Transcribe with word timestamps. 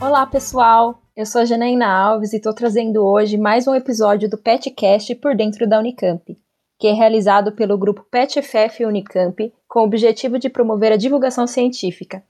Olá, 0.00 0.26
pessoal! 0.26 1.02
Eu 1.14 1.26
sou 1.26 1.42
a 1.42 1.44
Janaína 1.44 1.86
Alves 1.86 2.32
e 2.32 2.36
estou 2.36 2.54
trazendo 2.54 3.04
hoje 3.04 3.36
mais 3.36 3.68
um 3.68 3.74
episódio 3.74 4.30
do 4.30 4.38
PetCast 4.38 5.14
por 5.16 5.36
dentro 5.36 5.68
da 5.68 5.78
Unicamp, 5.78 6.38
que 6.78 6.86
é 6.86 6.92
realizado 6.92 7.52
pelo 7.52 7.76
grupo 7.76 8.06
PetFF 8.10 8.86
Unicamp 8.86 9.52
com 9.68 9.80
o 9.80 9.84
objetivo 9.84 10.38
de 10.38 10.48
promover 10.48 10.90
a 10.90 10.96
divulgação 10.96 11.46
científica. 11.46 12.24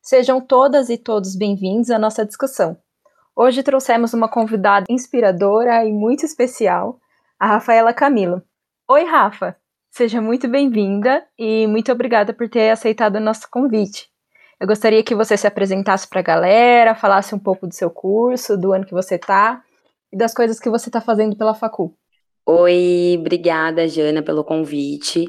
Sejam 0.00 0.40
todas 0.40 0.88
e 0.88 0.96
todos 0.96 1.36
bem-vindos 1.36 1.90
à 1.90 1.98
nossa 1.98 2.24
discussão. 2.24 2.74
Hoje 3.36 3.62
trouxemos 3.62 4.14
uma 4.14 4.26
convidada 4.26 4.86
inspiradora 4.88 5.84
e 5.84 5.92
muito 5.92 6.24
especial, 6.24 6.98
a 7.38 7.46
Rafaela 7.46 7.92
Camilo. 7.92 8.42
Oi, 8.88 9.04
Rafa! 9.04 9.54
Seja 9.90 10.22
muito 10.22 10.48
bem-vinda 10.48 11.22
e 11.38 11.66
muito 11.66 11.92
obrigada 11.92 12.32
por 12.32 12.48
ter 12.48 12.70
aceitado 12.70 13.16
o 13.16 13.20
nosso 13.20 13.46
convite. 13.50 14.08
Eu 14.60 14.66
gostaria 14.66 15.02
que 15.02 15.14
você 15.14 15.38
se 15.38 15.46
apresentasse 15.46 16.06
para 16.06 16.20
a 16.20 16.22
galera, 16.22 16.94
falasse 16.94 17.34
um 17.34 17.38
pouco 17.38 17.66
do 17.66 17.74
seu 17.74 17.88
curso, 17.88 18.58
do 18.58 18.74
ano 18.74 18.84
que 18.84 18.92
você 18.92 19.14
está 19.14 19.62
e 20.12 20.18
das 20.18 20.34
coisas 20.34 20.60
que 20.60 20.68
você 20.68 20.90
está 20.90 21.00
fazendo 21.00 21.34
pela 21.34 21.54
Facu. 21.54 21.96
Oi, 22.44 23.16
obrigada, 23.18 23.88
Jana, 23.88 24.22
pelo 24.22 24.44
convite. 24.44 25.24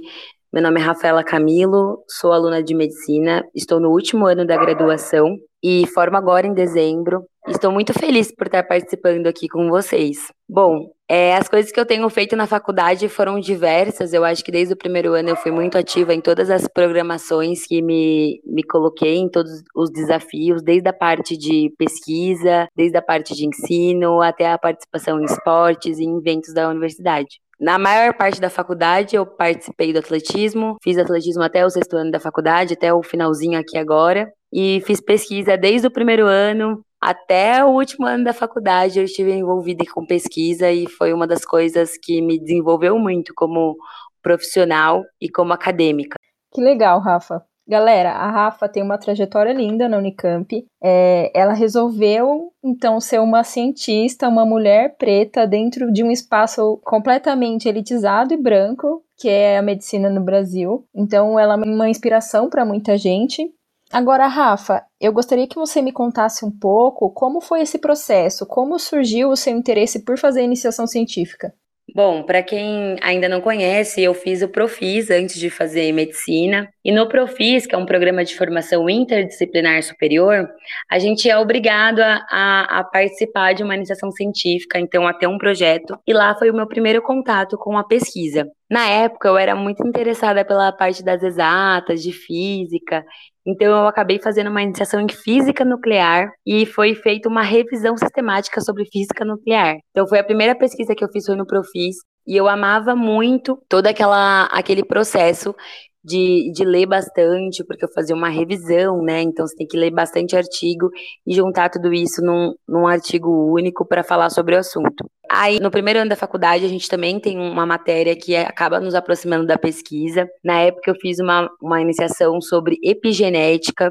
Meu 0.52 0.62
nome 0.62 0.82
é 0.82 0.84
Rafaela 0.84 1.24
Camilo, 1.24 2.04
sou 2.10 2.34
aluna 2.34 2.62
de 2.62 2.76
medicina, 2.76 3.42
estou 3.56 3.80
no 3.80 3.92
último 3.92 4.26
ano 4.26 4.46
da 4.46 4.58
graduação 4.58 5.38
e 5.64 5.88
formo 5.88 6.18
agora 6.18 6.46
em 6.46 6.54
dezembro. 6.54 7.26
Estou 7.52 7.70
muito 7.70 7.92
feliz 7.94 8.34
por 8.34 8.48
estar 8.48 8.64
participando 8.64 9.28
aqui 9.28 9.50
com 9.50 9.70
vocês. 9.70 10.32
Bom, 10.48 10.90
é, 11.08 11.36
as 11.36 11.50
coisas 11.50 11.70
que 11.70 11.78
eu 11.78 11.86
tenho 11.86 12.10
feito 12.10 12.34
na 12.34 12.48
faculdade 12.48 13.10
foram 13.10 13.42
diversas. 13.42 14.14
Eu 14.14 14.24
acho 14.24 14.42
que 14.42 14.52
desde 14.52 14.74
o 14.74 14.78
primeiro 14.78 15.14
ano 15.14 15.30
eu 15.30 15.36
fui 15.36 15.52
muito 15.52 15.78
ativa 15.78 16.14
em 16.14 16.22
todas 16.22 16.50
as 16.50 16.66
programações 16.66 17.68
que 17.68 17.82
me, 17.82 18.42
me 18.46 18.64
coloquei, 18.64 19.18
em 19.18 19.30
todos 19.30 19.52
os 19.76 19.92
desafios, 19.92 20.64
desde 20.64 20.88
a 20.88 20.94
parte 20.94 21.38
de 21.38 21.74
pesquisa, 21.78 22.70
desde 22.74 22.98
a 22.98 23.02
parte 23.02 23.36
de 23.36 23.46
ensino, 23.46 24.22
até 24.22 24.50
a 24.50 24.58
participação 24.58 25.20
em 25.20 25.26
esportes 25.26 26.00
e 26.00 26.06
eventos 26.06 26.54
da 26.54 26.70
universidade. 26.70 27.42
Na 27.62 27.78
maior 27.78 28.16
parte 28.16 28.42
da 28.42 28.50
faculdade, 28.50 29.16
eu 29.16 29.24
participei 29.24 29.94
do 29.94 30.00
atletismo, 30.00 30.78
fiz 30.82 30.98
atletismo 30.98 31.44
até 31.44 31.64
o 31.64 31.70
sexto 31.70 31.96
ano 31.96 32.10
da 32.10 32.20
faculdade, 32.20 32.74
até 32.74 32.92
o 32.92 33.04
finalzinho 33.04 33.60
aqui 33.60 33.78
agora, 33.78 34.34
e 34.52 34.82
fiz 34.82 35.00
pesquisa 35.00 35.56
desde 35.56 35.86
o 35.86 35.92
primeiro 35.92 36.26
ano 36.26 36.84
até 37.00 37.64
o 37.64 37.70
último 37.70 38.08
ano 38.08 38.24
da 38.24 38.34
faculdade. 38.34 38.98
Eu 38.98 39.06
estive 39.06 39.32
envolvida 39.32 39.86
com 39.94 40.04
pesquisa 40.04 40.72
e 40.72 40.90
foi 40.90 41.14
uma 41.14 41.28
das 41.28 41.46
coisas 41.46 41.92
que 42.02 42.20
me 42.20 42.40
desenvolveu 42.40 42.98
muito 42.98 43.32
como 43.36 43.78
profissional 44.24 45.04
e 45.22 45.30
como 45.30 45.54
acadêmica. 45.54 46.18
Que 46.52 46.62
legal, 46.62 47.00
Rafa. 47.00 47.46
Galera, 47.72 48.12
a 48.12 48.30
Rafa 48.30 48.68
tem 48.68 48.84
uma 48.84 48.98
trajetória 48.98 49.54
linda 49.54 49.88
na 49.88 49.98
Unicamp. 49.98 50.68
É, 50.84 51.32
ela 51.34 51.54
resolveu, 51.54 52.52
então, 52.62 53.00
ser 53.00 53.22
uma 53.22 53.46
cientista, 53.46 54.28
uma 54.28 54.46
mulher 54.46 54.98
preta 54.98 55.48
dentro 55.48 55.90
de 55.90 56.04
um 56.04 56.12
espaço 56.12 56.82
completamente 56.84 57.70
elitizado 57.70 58.34
e 58.34 58.38
branco, 58.38 59.02
que 59.18 59.30
é 59.30 59.58
a 59.58 59.62
medicina 59.62 60.10
no 60.10 60.20
Brasil. 60.20 60.84
Então, 60.94 61.40
ela 61.40 61.54
é 61.54 61.58
uma 61.58 61.88
inspiração 61.88 62.50
para 62.50 62.66
muita 62.66 62.98
gente. 62.98 63.50
Agora, 63.90 64.28
Rafa, 64.28 64.84
eu 65.00 65.14
gostaria 65.14 65.48
que 65.48 65.56
você 65.56 65.82
me 65.82 65.94
contasse 65.94 66.44
um 66.44 66.52
pouco 66.52 67.10
como 67.12 67.40
foi 67.40 67.62
esse 67.62 67.80
processo, 67.80 68.46
como 68.46 68.78
surgiu 68.80 69.30
o 69.30 69.38
seu 69.38 69.56
interesse 69.56 70.04
por 70.04 70.18
fazer 70.18 70.44
iniciação 70.44 70.86
científica. 70.86 71.54
Bom, 71.94 72.24
para 72.24 72.42
quem 72.42 72.96
ainda 73.02 73.28
não 73.28 73.42
conhece, 73.42 74.02
eu 74.02 74.14
fiz 74.14 74.42
o 74.42 74.48
Profis 74.48 75.10
antes 75.10 75.38
de 75.38 75.50
fazer 75.50 75.92
medicina. 75.92 76.70
E 76.86 76.92
no 76.92 77.08
Profis, 77.10 77.66
que 77.66 77.76
é 77.76 77.78
um 77.78 77.86
programa 77.86 78.24
de 78.24 78.34
formação 78.34 78.90
interdisciplinar 78.90 79.84
superior, 79.84 80.48
a 80.90 80.98
gente 80.98 81.30
é 81.30 81.38
obrigado 81.38 82.00
a, 82.00 82.26
a, 82.30 82.80
a, 82.80 82.84
participar 82.86 83.54
de 83.54 83.64
uma 83.64 83.76
iniciação 83.76 84.10
científica, 84.10 84.80
então 84.80 85.06
a 85.06 85.14
ter 85.14 85.28
um 85.28 85.38
projeto. 85.38 85.98
E 86.08 86.14
lá 86.14 86.34
foi 86.34 86.50
o 86.50 86.56
meu 86.56 86.66
primeiro 86.66 87.02
contato 87.02 87.58
com 87.58 87.78
a 87.78 87.84
pesquisa. 87.84 88.48
Na 88.70 88.88
época, 88.88 89.28
eu 89.28 89.38
era 89.38 89.54
muito 89.54 89.86
interessada 89.86 90.46
pela 90.46 90.72
parte 90.72 91.04
das 91.04 91.22
exatas, 91.22 92.02
de 92.02 92.14
física, 92.14 93.04
então 93.46 93.68
eu 93.68 93.88
acabei 93.88 94.20
fazendo 94.20 94.50
uma 94.50 94.62
iniciação 94.62 95.00
em 95.02 95.10
física 95.10 95.66
nuclear 95.66 96.32
e 96.46 96.66
foi 96.66 96.94
feita 96.96 97.28
uma 97.28 97.42
revisão 97.42 97.98
sistemática 97.98 98.62
sobre 98.62 98.86
física 98.86 99.26
nuclear. 99.26 99.78
Então 99.92 100.08
foi 100.08 100.20
a 100.20 100.24
primeira 100.24 100.56
pesquisa 100.56 100.96
que 100.96 101.04
eu 101.04 101.10
fiz 101.12 101.26
foi 101.26 101.36
no 101.36 101.46
Profis 101.46 101.96
e 102.28 102.36
eu 102.38 102.48
amava 102.48 102.96
muito 102.96 103.58
todo 103.68 103.88
aquela, 103.88 104.46
aquele 104.46 104.86
processo 104.86 105.56
de, 106.04 106.52
de 106.52 106.66
ler 106.66 106.86
bastante, 106.86 107.64
porque 107.64 107.86
eu 107.86 107.92
fazia 107.94 108.16
uma 108.16 108.30
revisão, 108.30 109.02
né? 109.02 109.22
Então 109.22 109.46
você 109.46 109.56
tem 109.56 109.68
que 109.68 109.78
ler 109.78 109.92
bastante 109.92 110.36
artigo 110.36 110.90
e 111.26 111.34
juntar 111.34 111.70
tudo 111.70 111.94
isso 111.94 112.22
num, 112.24 112.54
num 112.68 112.88
artigo 112.88 113.30
único 113.54 113.86
para 113.86 114.04
falar 114.04 114.30
sobre 114.30 114.56
o 114.56 114.60
assunto. 114.60 115.10
Aí, 115.30 115.60
no 115.62 115.72
primeiro 115.72 116.00
ano 116.00 116.10
da 116.10 116.16
faculdade, 116.16 116.66
a 116.66 116.68
gente 116.68 116.90
também 116.90 117.20
tem 117.20 117.40
uma 117.40 117.66
matéria 117.66 118.16
que 118.18 118.36
acaba 118.36 118.82
nos 118.82 118.94
aproximando 118.94 119.46
da 119.46 119.58
pesquisa. 119.58 120.28
Na 120.44 120.60
época, 120.60 120.92
eu 120.92 120.96
fiz 120.96 121.20
uma, 121.20 121.50
uma 121.62 121.80
iniciação 121.80 122.42
sobre 122.42 122.78
epigenética, 122.84 123.90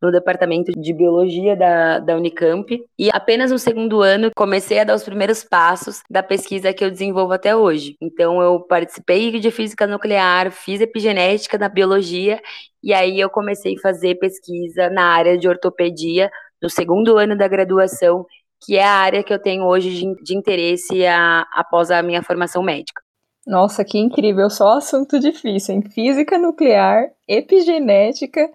no 0.00 0.12
departamento 0.12 0.72
de 0.72 0.92
biologia 0.92 1.56
da, 1.56 1.98
da 1.98 2.16
Unicamp. 2.16 2.66
E 2.98 3.10
apenas 3.12 3.50
no 3.50 3.58
segundo 3.58 4.00
ano 4.00 4.30
comecei 4.36 4.78
a 4.78 4.84
dar 4.84 4.94
os 4.94 5.02
primeiros 5.02 5.44
passos 5.44 6.02
da 6.08 6.22
pesquisa 6.22 6.72
que 6.72 6.84
eu 6.84 6.90
desenvolvo 6.90 7.32
até 7.32 7.54
hoje. 7.54 7.96
Então 8.00 8.40
eu 8.40 8.60
participei 8.60 9.38
de 9.38 9.50
física 9.50 9.86
nuclear, 9.86 10.50
fiz 10.50 10.80
epigenética 10.80 11.58
da 11.58 11.68
biologia 11.68 12.40
e 12.82 12.94
aí 12.94 13.18
eu 13.18 13.28
comecei 13.28 13.74
a 13.76 13.80
fazer 13.80 14.14
pesquisa 14.16 14.88
na 14.90 15.04
área 15.04 15.36
de 15.36 15.48
ortopedia 15.48 16.30
no 16.62 16.70
segundo 16.70 17.16
ano 17.16 17.36
da 17.36 17.48
graduação, 17.48 18.26
que 18.64 18.76
é 18.76 18.84
a 18.84 18.92
área 18.92 19.22
que 19.22 19.32
eu 19.32 19.38
tenho 19.40 19.64
hoje 19.64 19.90
de, 19.90 20.22
de 20.22 20.36
interesse 20.36 21.06
a, 21.06 21.46
após 21.52 21.90
a 21.90 22.02
minha 22.02 22.22
formação 22.22 22.62
médica. 22.62 23.00
Nossa, 23.46 23.84
que 23.84 23.98
incrível! 23.98 24.50
Só 24.50 24.76
assunto 24.76 25.18
difícil, 25.18 25.76
em 25.76 25.82
física 25.82 26.36
nuclear, 26.36 27.06
epigenética 27.26 28.46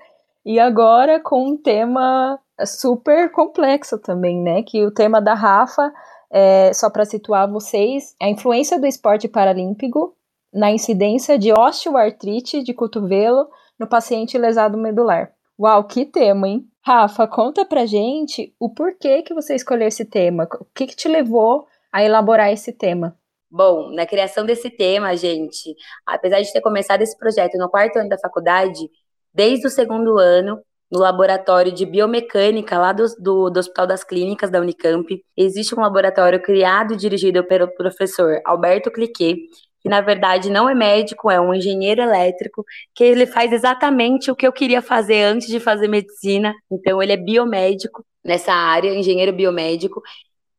e 0.46 0.60
agora 0.60 1.20
com 1.20 1.50
um 1.50 1.58
tema 1.58 2.40
super 2.66 3.32
complexo 3.32 3.98
também, 3.98 4.42
né? 4.42 4.64
Que 4.64 4.86
o 4.86 4.92
tema 4.92 5.22
da 5.22 5.34
Rafa, 5.34 5.92
é, 6.32 6.74
só 6.74 6.90
para 6.90 7.06
situar 7.06 7.50
vocês, 7.50 8.16
a 8.22 8.30
influência 8.30 8.80
do 8.80 8.86
esporte 8.86 9.28
paralímpico 9.28 10.16
na 10.54 10.72
incidência 10.72 11.38
de 11.38 11.52
osteoartrite 11.52 12.62
de 12.62 12.74
cotovelo 12.74 13.48
no 13.80 13.88
paciente 13.88 14.38
lesado 14.38 14.78
medular. 14.78 15.32
Uau, 15.60 15.84
que 15.86 16.06
tema, 16.06 16.48
hein? 16.48 16.68
Rafa, 16.86 17.28
conta 17.28 17.66
pra 17.66 17.86
gente 17.86 18.54
o 18.60 18.70
porquê 18.70 19.22
que 19.22 19.34
você 19.34 19.56
escolheu 19.56 19.88
esse 19.88 20.06
tema. 20.06 20.48
O 20.60 20.66
que, 20.76 20.88
que 20.88 20.96
te 20.96 21.08
levou 21.08 21.66
a 21.92 22.04
elaborar 22.04 22.52
esse 22.52 22.74
tema? 22.74 23.18
Bom, 23.50 23.92
na 23.92 24.06
criação 24.06 24.46
desse 24.46 24.70
tema, 24.70 25.16
gente, 25.16 25.76
apesar 26.06 26.42
de 26.42 26.52
ter 26.52 26.60
começado 26.60 27.04
esse 27.04 27.16
projeto 27.18 27.56
no 27.58 27.70
quarto 27.70 27.98
ano 27.98 28.10
da 28.10 28.18
faculdade, 28.18 28.90
desde 29.34 29.68
o 29.68 29.70
segundo 29.70 30.18
ano, 30.20 30.60
no 30.94 31.00
laboratório 31.00 31.72
de 31.72 31.88
biomecânica 31.88 32.78
lá 32.78 32.94
do, 32.94 33.06
do, 33.18 33.50
do, 33.50 33.60
Hospital 33.60 33.88
das 33.88 34.04
Clínicas 34.04 34.52
da 34.52 34.60
Unicamp. 34.60 35.08
Existe 35.36 35.74
um 35.74 35.82
laboratório 35.82 36.40
criado 36.40 36.94
e 36.94 36.98
dirigido 36.98 37.44
pelo 37.44 37.68
professor 37.74 38.40
Alberto 38.46 38.92
Cliquet, 38.92 39.38
que 39.82 39.90
na 39.90 40.02
verdade 40.02 40.52
não 40.52 40.70
é 40.70 40.76
médico, 40.76 41.32
é 41.32 41.42
um 41.42 41.54
engenheiro 41.54 42.02
elétrico, 42.02 42.64
que 42.94 43.04
ele 43.04 43.26
faz 43.26 43.52
exatamente 43.52 44.30
o 44.30 44.36
que 44.36 44.46
eu 44.46 44.54
queria 44.54 44.84
fazer 44.84 45.24
antes 45.24 45.48
de 45.48 45.60
fazer 45.60 45.88
medicina. 45.88 46.54
Então 46.72 47.02
ele 47.02 47.14
é 47.14 47.18
biomédico 47.18 48.06
nessa 48.24 48.54
área, 48.54 48.94
engenheiro 48.94 49.34
biomédico, 49.34 50.00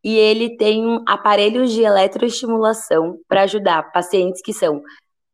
e 0.02 0.16
ele 0.16 0.56
tem 0.56 1.00
aparelhos 1.06 1.72
de 1.72 1.82
eletroestimulação 1.82 3.18
para 3.26 3.42
ajudar 3.42 3.90
pacientes 3.92 4.42
que 4.42 4.52
são 4.52 4.82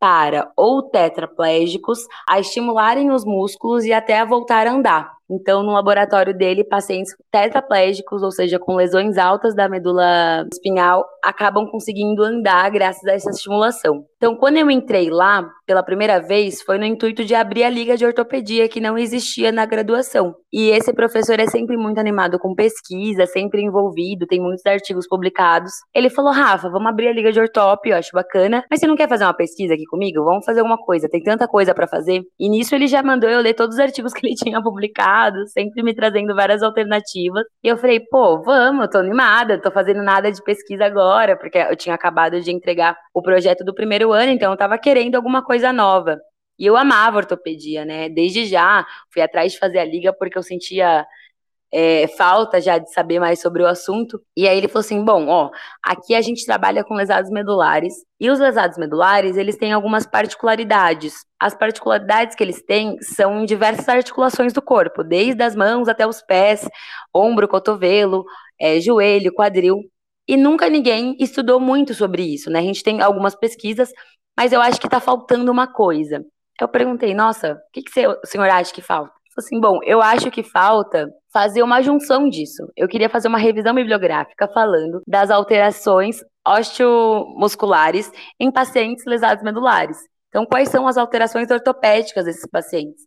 para 0.01 0.51
ou 0.57 0.83
tetraplégicos 0.83 2.01
a 2.27 2.41
estimularem 2.41 3.11
os 3.11 3.25
músculos 3.25 3.85
e 3.85 3.93
até 3.93 4.19
a 4.19 4.25
voltar 4.25 4.67
a 4.67 4.73
andar. 4.73 5.20
Então, 5.31 5.63
no 5.63 5.73
laboratório 5.73 6.37
dele, 6.37 6.65
pacientes 6.65 7.15
tetraplégicos, 7.31 8.23
ou 8.23 8.33
seja, 8.33 8.59
com 8.59 8.75
lesões 8.75 9.17
altas 9.17 9.55
da 9.55 9.69
medula 9.69 10.45
espinhal, 10.53 11.05
acabam 11.23 11.71
conseguindo 11.71 12.25
andar 12.25 12.69
graças 12.71 13.05
a 13.05 13.13
essa 13.13 13.31
estimulação. 13.31 14.05
Então, 14.17 14.35
quando 14.37 14.59
eu 14.59 14.71
entrei 14.71 15.09
lá 15.09 15.49
pela 15.65 15.83
primeira 15.83 16.21
vez, 16.21 16.61
foi 16.61 16.77
no 16.77 16.85
intuito 16.85 17.25
de 17.25 17.35
abrir 17.35 17.65
a 17.65 17.71
liga 17.71 17.97
de 17.97 18.05
ortopedia 18.05 18.69
que 18.69 18.81
não 18.81 18.99
existia 18.99 19.53
na 19.53 19.65
graduação. 19.65 20.35
E 20.53 20.69
esse 20.69 20.93
professor 20.93 21.39
é 21.39 21.47
sempre 21.47 21.77
muito 21.77 21.99
animado 21.99 22.39
com 22.39 22.55
pesquisa, 22.55 23.25
sempre 23.25 23.63
envolvido, 23.63 24.27
tem 24.27 24.41
muitos 24.41 24.67
artigos 24.67 25.07
publicados. 25.07 25.73
Ele 25.95 26.11
falou: 26.11 26.33
Rafa, 26.33 26.69
vamos 26.69 26.89
abrir 26.89 27.09
a 27.09 27.13
liga 27.13 27.33
de 27.33 27.41
ortop, 27.41 27.89
eu 27.89 27.97
acho 27.97 28.11
bacana, 28.13 28.63
mas 28.69 28.81
você 28.81 28.87
não 28.87 28.97
quer 28.97 29.09
fazer 29.09 29.25
uma 29.25 29.33
pesquisa 29.33 29.73
aqui 29.73 29.85
comigo? 29.85 30.25
Vamos 30.25 30.45
fazer 30.45 30.61
alguma 30.61 30.77
coisa, 30.77 31.09
tem 31.09 31.23
tanta 31.23 31.47
coisa 31.49 31.73
para 31.73 31.87
fazer. 31.87 32.23
E 32.39 32.51
nisso 32.51 32.75
ele 32.75 32.89
já 32.89 33.03
mandou 33.03 33.31
eu 33.31 33.41
ler 33.41 33.55
todos 33.55 33.77
os 33.77 33.81
artigos 33.81 34.13
que 34.13 34.27
ele 34.27 34.35
tinha 34.43 34.61
publicado 34.61 35.20
sempre 35.49 35.83
me 35.83 35.95
trazendo 35.95 36.35
várias 36.35 36.63
alternativas. 36.63 37.45
E 37.63 37.69
eu 37.69 37.77
falei, 37.77 38.01
pô, 38.01 38.43
vamos, 38.43 38.89
tô 38.89 38.99
animada, 38.99 39.61
tô 39.61 39.71
fazendo 39.71 40.03
nada 40.03 40.31
de 40.31 40.43
pesquisa 40.43 40.85
agora, 40.85 41.37
porque 41.37 41.59
eu 41.59 41.77
tinha 41.77 41.95
acabado 41.95 42.41
de 42.41 42.51
entregar 42.51 42.97
o 43.15 43.23
projeto 43.23 43.65
do 43.65 43.75
primeiro 43.75 44.13
ano, 44.13 44.33
então 44.33 44.51
eu 44.53 44.57
tava 44.57 44.79
querendo 44.79 45.17
alguma 45.17 45.43
coisa 45.45 45.73
nova. 45.73 46.19
E 46.59 46.67
eu 46.67 46.77
amava 46.77 47.17
ortopedia, 47.19 47.85
né? 47.85 48.09
Desde 48.09 48.45
já 48.47 48.87
fui 49.13 49.23
atrás 49.23 49.53
de 49.53 49.59
fazer 49.59 49.79
a 49.79 49.85
liga 49.85 50.13
porque 50.13 50.37
eu 50.37 50.43
sentia 50.43 51.07
é, 51.73 52.09
falta 52.09 52.61
já 52.61 52.79
de 52.79 52.93
saber 52.93 53.21
mais 53.21 53.41
sobre 53.41 53.63
o 53.63 53.67
assunto. 53.67 54.21
E 54.37 54.49
aí 54.49 54.59
ele 54.59 54.69
falou 54.69 54.81
assim: 54.81 55.05
bom, 55.05 55.29
ó, 55.29 55.51
aqui 55.83 56.15
a 56.15 56.21
gente 56.21 56.45
trabalha 56.45 56.85
com 56.85 56.95
lesados 56.95 57.31
medulares. 57.31 57.95
E 58.19 58.29
os 58.31 58.39
lesados 58.39 58.77
medulares, 58.77 59.37
eles 59.37 59.57
têm 59.57 59.73
algumas 59.73 60.07
particularidades. 60.07 61.15
As 61.39 61.55
particularidades 61.55 62.35
que 62.37 62.43
eles 62.43 62.63
têm 62.63 62.97
são 63.01 63.41
em 63.41 63.47
diversas 63.47 63.89
articulações 63.89 64.53
do 64.53 64.61
corpo, 64.61 65.03
desde 65.05 65.43
as 65.43 65.55
mãos 65.57 65.89
até 65.89 66.07
os 66.07 66.21
pés, 66.23 66.69
ombro, 67.15 67.49
cotovelo, 67.49 68.25
é, 68.61 68.81
joelho, 68.81 69.33
quadril. 69.33 69.79
E 70.29 70.37
nunca 70.37 70.69
ninguém 70.69 71.17
estudou 71.19 71.59
muito 71.59 71.95
sobre 71.95 72.23
isso, 72.23 72.51
né? 72.51 72.61
A 72.61 72.63
gente 72.63 72.83
tem 72.85 73.01
algumas 73.01 73.35
pesquisas, 73.35 73.91
mas 74.37 74.53
eu 74.53 74.61
acho 74.61 74.81
que 74.81 74.87
está 74.87 75.01
faltando 75.01 75.51
uma 75.51 75.67
coisa. 75.67 76.25
Eu 76.61 76.69
perguntei, 76.69 77.15
nossa, 77.15 77.55
o 77.55 77.73
que, 77.73 77.83
que 77.83 78.07
o 78.07 78.27
senhor 78.27 78.49
acha 78.49 78.73
que 78.73 78.83
falta? 78.83 79.13
Assim, 79.39 79.61
bom, 79.61 79.79
eu 79.85 80.03
acho 80.03 80.31
que 80.31 80.43
falta 80.43 81.09
fazer 81.33 81.63
uma 81.63 81.83
junção 81.83 82.29
disso. 82.29 82.67
Eu 82.77 82.89
queria 82.89 83.09
fazer 83.09 83.29
uma 83.29 83.39
revisão 83.39 83.75
bibliográfica 83.75 84.49
falando 84.49 85.01
das 85.07 85.31
alterações 85.31 86.21
osteomusculares 86.47 88.11
em 88.39 88.51
pacientes 88.51 89.05
lesados 89.07 89.45
medulares. 89.45 89.99
Então, 90.29 90.47
quais 90.47 90.69
são 90.69 90.87
as 90.87 90.97
alterações 90.97 91.51
ortopédicas 91.51 92.25
desses 92.25 92.49
pacientes? 92.49 93.03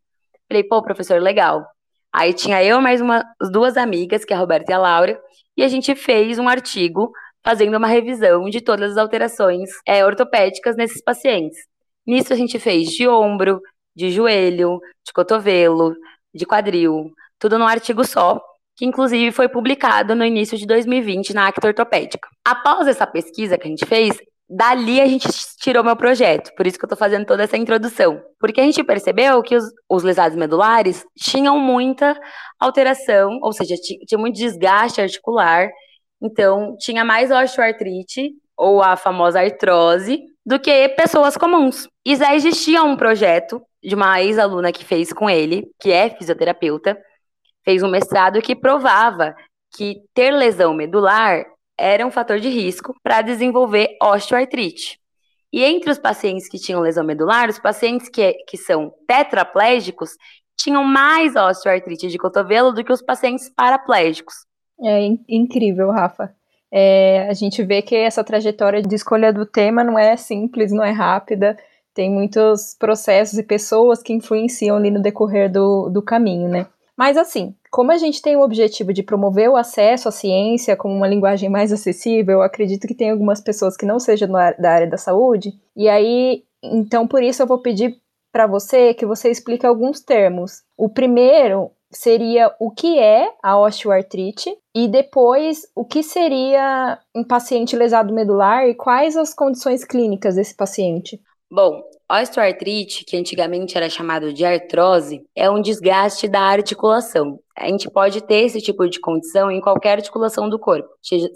Falei, 0.47 0.63
pô, 0.63 0.81
professor, 0.81 1.21
legal. 1.21 1.65
Aí 2.11 2.33
tinha 2.33 2.63
eu 2.63 2.79
mais 2.79 3.01
uma, 3.01 3.25
duas 3.51 3.75
amigas, 3.75 4.23
que 4.23 4.33
é 4.33 4.35
a 4.35 4.39
Roberta 4.39 4.71
e 4.71 4.75
a 4.75 4.77
Laura, 4.77 5.19
e 5.57 5.63
a 5.63 5.67
gente 5.67 5.95
fez 5.95 6.37
um 6.37 6.47
artigo 6.47 7.11
fazendo 7.43 7.75
uma 7.75 7.87
revisão 7.87 8.49
de 8.49 8.61
todas 8.61 8.91
as 8.91 8.97
alterações 8.97 9.69
é, 9.85 10.05
ortopédicas 10.05 10.75
nesses 10.75 11.01
pacientes. 11.01 11.57
Nisso 12.05 12.31
a 12.31 12.35
gente 12.35 12.59
fez 12.59 12.89
de 12.89 13.07
ombro, 13.07 13.59
de 13.95 14.11
joelho, 14.11 14.79
de 15.05 15.13
cotovelo, 15.13 15.95
de 16.33 16.45
quadril, 16.45 17.11
tudo 17.39 17.59
num 17.59 17.67
artigo 17.67 18.03
só, 18.03 18.41
que 18.75 18.85
inclusive 18.85 19.31
foi 19.31 19.47
publicado 19.47 20.15
no 20.15 20.25
início 20.25 20.57
de 20.57 20.65
2020 20.65 21.33
na 21.33 21.47
Acta 21.47 21.67
Ortopédica. 21.67 22.27
Após 22.43 22.87
essa 22.87 23.05
pesquisa 23.05 23.57
que 23.57 23.67
a 23.67 23.69
gente 23.69 23.85
fez, 23.85 24.17
dali 24.49 24.99
a 24.99 25.05
gente 25.05 25.27
tirou 25.59 25.83
meu 25.83 25.95
projeto, 25.95 26.51
por 26.55 26.65
isso 26.65 26.77
que 26.77 26.85
eu 26.85 26.87
estou 26.87 26.97
fazendo 26.97 27.25
toda 27.25 27.43
essa 27.43 27.57
introdução. 27.57 28.21
Porque 28.39 28.61
a 28.61 28.63
gente 28.63 28.83
percebeu 28.83 29.41
que 29.41 29.55
os, 29.55 29.65
os 29.89 30.03
lesados 30.03 30.37
medulares 30.37 31.05
tinham 31.17 31.57
muita 31.59 32.19
alteração, 32.59 33.39
ou 33.41 33.53
seja, 33.53 33.75
tinha 33.75 34.19
muito 34.19 34.35
desgaste 34.35 35.01
articular, 35.01 35.69
então 36.21 36.75
tinha 36.79 37.03
mais 37.03 37.31
osteoartrite, 37.31 38.31
ou 38.57 38.81
a 38.81 38.95
famosa 38.95 39.41
artrose, 39.41 40.19
do 40.45 40.59
que 40.59 40.89
pessoas 40.89 41.37
comuns. 41.37 41.87
E 42.05 42.15
já 42.15 42.35
existia 42.35 42.83
um 42.83 42.95
projeto 42.95 43.61
de 43.83 43.95
uma 43.95 44.21
ex-aluna 44.21 44.71
que 44.71 44.85
fez 44.85 45.11
com 45.11 45.29
ele, 45.29 45.69
que 45.79 45.91
é 45.91 46.09
fisioterapeuta, 46.09 46.97
fez 47.63 47.83
um 47.83 47.89
mestrado 47.89 48.41
que 48.41 48.55
provava 48.55 49.35
que 49.75 50.01
ter 50.13 50.31
lesão 50.31 50.73
medular 50.73 51.45
era 51.77 52.05
um 52.05 52.11
fator 52.11 52.39
de 52.39 52.49
risco 52.49 52.95
para 53.01 53.21
desenvolver 53.21 53.97
osteoartrite. 54.01 54.99
E 55.51 55.63
entre 55.63 55.91
os 55.91 55.99
pacientes 55.99 56.47
que 56.47 56.59
tinham 56.59 56.81
lesão 56.81 57.03
medular, 57.03 57.49
os 57.49 57.59
pacientes 57.59 58.09
que, 58.09 58.33
que 58.47 58.57
são 58.57 58.93
tetraplégicos 59.07 60.11
tinham 60.55 60.83
mais 60.83 61.35
osteoartrite 61.35 62.07
de 62.07 62.17
cotovelo 62.17 62.71
do 62.71 62.83
que 62.83 62.93
os 62.93 63.01
pacientes 63.01 63.49
paraplégicos. 63.49 64.35
É 64.81 64.99
incrível, 65.27 65.91
Rafa. 65.91 66.33
É, 66.71 67.27
a 67.29 67.33
gente 67.33 67.63
vê 67.63 67.81
que 67.81 67.95
essa 67.95 68.23
trajetória 68.23 68.81
de 68.81 68.95
escolha 68.95 69.31
do 69.31 69.45
tema 69.45 69.83
não 69.83 69.97
é 69.97 70.15
simples, 70.17 70.71
não 70.71 70.83
é 70.83 70.91
rápida 70.91 71.57
tem 71.93 72.11
muitos 72.11 72.75
processos 72.77 73.37
e 73.37 73.43
pessoas 73.43 74.01
que 74.01 74.13
influenciam 74.13 74.77
ali 74.77 74.89
no 74.89 75.01
decorrer 75.01 75.51
do, 75.51 75.89
do 75.89 76.01
caminho, 76.01 76.49
né? 76.49 76.67
Mas 76.95 77.17
assim, 77.17 77.55
como 77.71 77.91
a 77.91 77.97
gente 77.97 78.21
tem 78.21 78.35
o 78.35 78.41
objetivo 78.41 78.93
de 78.93 79.01
promover 79.01 79.49
o 79.49 79.57
acesso 79.57 80.07
à 80.07 80.11
ciência 80.11 80.75
com 80.75 80.95
uma 80.95 81.07
linguagem 81.07 81.49
mais 81.49 81.71
acessível, 81.71 82.35
eu 82.35 82.41
acredito 82.43 82.87
que 82.87 82.93
tem 82.93 83.09
algumas 83.09 83.41
pessoas 83.41 83.75
que 83.75 83.85
não 83.85 83.99
sejam 83.99 84.29
da 84.29 84.71
área 84.71 84.87
da 84.87 84.97
saúde, 84.97 85.53
e 85.75 85.89
aí, 85.89 86.43
então 86.61 87.07
por 87.07 87.23
isso 87.23 87.41
eu 87.41 87.47
vou 87.47 87.57
pedir 87.59 87.97
para 88.31 88.47
você 88.47 88.93
que 88.93 89.05
você 89.05 89.29
explique 89.29 89.65
alguns 89.65 90.01
termos. 90.01 90.63
O 90.77 90.89
primeiro 90.89 91.71
seria 91.91 92.53
o 92.59 92.71
que 92.71 92.97
é 92.97 93.31
a 93.41 93.57
osteoartrite 93.59 94.55
e 94.73 94.87
depois 94.87 95.67
o 95.75 95.85
que 95.85 96.01
seria 96.01 96.99
um 97.15 97.23
paciente 97.23 97.75
lesado 97.75 98.13
medular 98.13 98.67
e 98.67 98.73
quais 98.73 99.15
as 99.15 99.33
condições 99.33 99.83
clínicas 99.83 100.35
desse 100.35 100.55
paciente. 100.55 101.21
Bom, 101.55 101.83
osteoartrite, 102.11 103.05
que 103.05 103.15
antigamente 103.15 103.77
era 103.77 103.87
chamado 103.87 104.33
de 104.33 104.43
artrose, 104.43 105.21
é 105.35 105.47
um 105.47 105.61
desgaste 105.61 106.27
da 106.27 106.39
articulação. 106.39 107.39
A 107.55 107.67
gente 107.67 107.87
pode 107.91 108.21
ter 108.21 108.37
esse 108.37 108.59
tipo 108.59 108.89
de 108.89 108.99
condição 108.99 109.51
em 109.51 109.61
qualquer 109.61 109.91
articulação 109.99 110.49
do 110.49 110.57
corpo, 110.57 110.89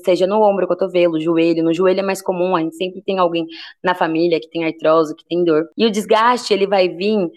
seja 0.04 0.26
no 0.26 0.42
ombro, 0.42 0.68
cotovelo, 0.68 1.22
joelho. 1.22 1.64
No 1.64 1.72
joelho 1.72 2.00
é 2.00 2.04
mais 2.04 2.20
comum, 2.20 2.56
a 2.56 2.62
gente 2.62 2.76
sempre 2.78 3.00
tem 3.04 3.20
alguém 3.20 3.46
na 3.84 3.94
família 3.94 4.40
que 4.40 4.50
tem 4.50 4.66
artrose, 4.66 5.16
que 5.16 5.24
tem 5.24 5.44
dor. 5.44 5.70
E 5.78 5.86
o 5.86 5.92
desgaste, 5.92 6.52
ele 6.52 6.66
vai 6.66 6.90
vir 6.90 7.30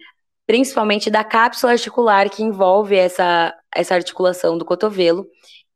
principalmente 0.47 1.11
da 1.11 1.23
cápsula 1.23 1.73
articular 1.73 2.31
que 2.31 2.43
envolve 2.43 2.97
essa, 2.97 3.55
essa 3.76 3.94
articulação 3.94 4.56
do 4.56 4.65
cotovelo. 4.65 5.26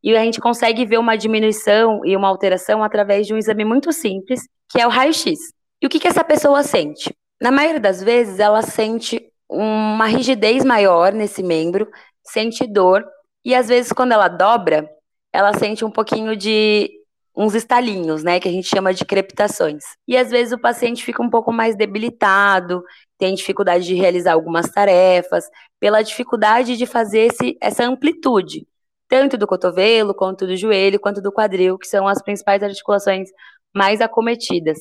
E 0.02 0.16
a 0.16 0.24
gente 0.24 0.40
consegue 0.40 0.86
ver 0.86 0.96
uma 0.96 1.16
diminuição 1.16 2.00
e 2.02 2.16
uma 2.16 2.28
alteração 2.28 2.82
através 2.82 3.26
de 3.26 3.34
um 3.34 3.36
exame 3.36 3.62
muito 3.62 3.92
simples, 3.92 4.40
que 4.70 4.80
é 4.80 4.86
o 4.86 4.90
raio-x. 4.90 5.52
E 5.82 5.86
o 5.86 5.90
que, 5.90 5.98
que 5.98 6.08
essa 6.08 6.24
pessoa 6.24 6.62
sente? 6.62 7.14
Na 7.40 7.50
maioria 7.50 7.80
das 7.80 8.02
vezes, 8.02 8.38
ela 8.38 8.62
sente 8.62 9.20
uma 9.48 10.06
rigidez 10.06 10.64
maior 10.64 11.12
nesse 11.12 11.42
membro, 11.42 11.88
sente 12.22 12.66
dor, 12.66 13.04
e 13.44 13.54
às 13.54 13.68
vezes, 13.68 13.92
quando 13.92 14.12
ela 14.12 14.28
dobra, 14.28 14.88
ela 15.32 15.52
sente 15.52 15.84
um 15.84 15.90
pouquinho 15.90 16.36
de 16.36 16.90
uns 17.36 17.54
estalinhos, 17.54 18.22
né, 18.22 18.38
que 18.38 18.48
a 18.48 18.52
gente 18.52 18.68
chama 18.68 18.94
de 18.94 19.04
crepitações. 19.04 19.82
E 20.06 20.16
às 20.16 20.30
vezes 20.30 20.52
o 20.52 20.58
paciente 20.58 21.04
fica 21.04 21.20
um 21.22 21.28
pouco 21.28 21.52
mais 21.52 21.74
debilitado, 21.76 22.82
tem 23.18 23.34
dificuldade 23.34 23.84
de 23.84 23.94
realizar 23.94 24.34
algumas 24.34 24.70
tarefas, 24.70 25.44
pela 25.80 26.02
dificuldade 26.02 26.76
de 26.76 26.86
fazer 26.86 27.32
esse, 27.32 27.58
essa 27.60 27.84
amplitude, 27.84 28.66
tanto 29.08 29.36
do 29.36 29.46
cotovelo, 29.46 30.14
quanto 30.14 30.46
do 30.46 30.56
joelho, 30.56 31.00
quanto 31.00 31.20
do 31.20 31.32
quadril, 31.32 31.76
que 31.76 31.88
são 31.88 32.06
as 32.06 32.22
principais 32.22 32.62
articulações 32.62 33.28
mais 33.74 34.00
acometidas. 34.00 34.78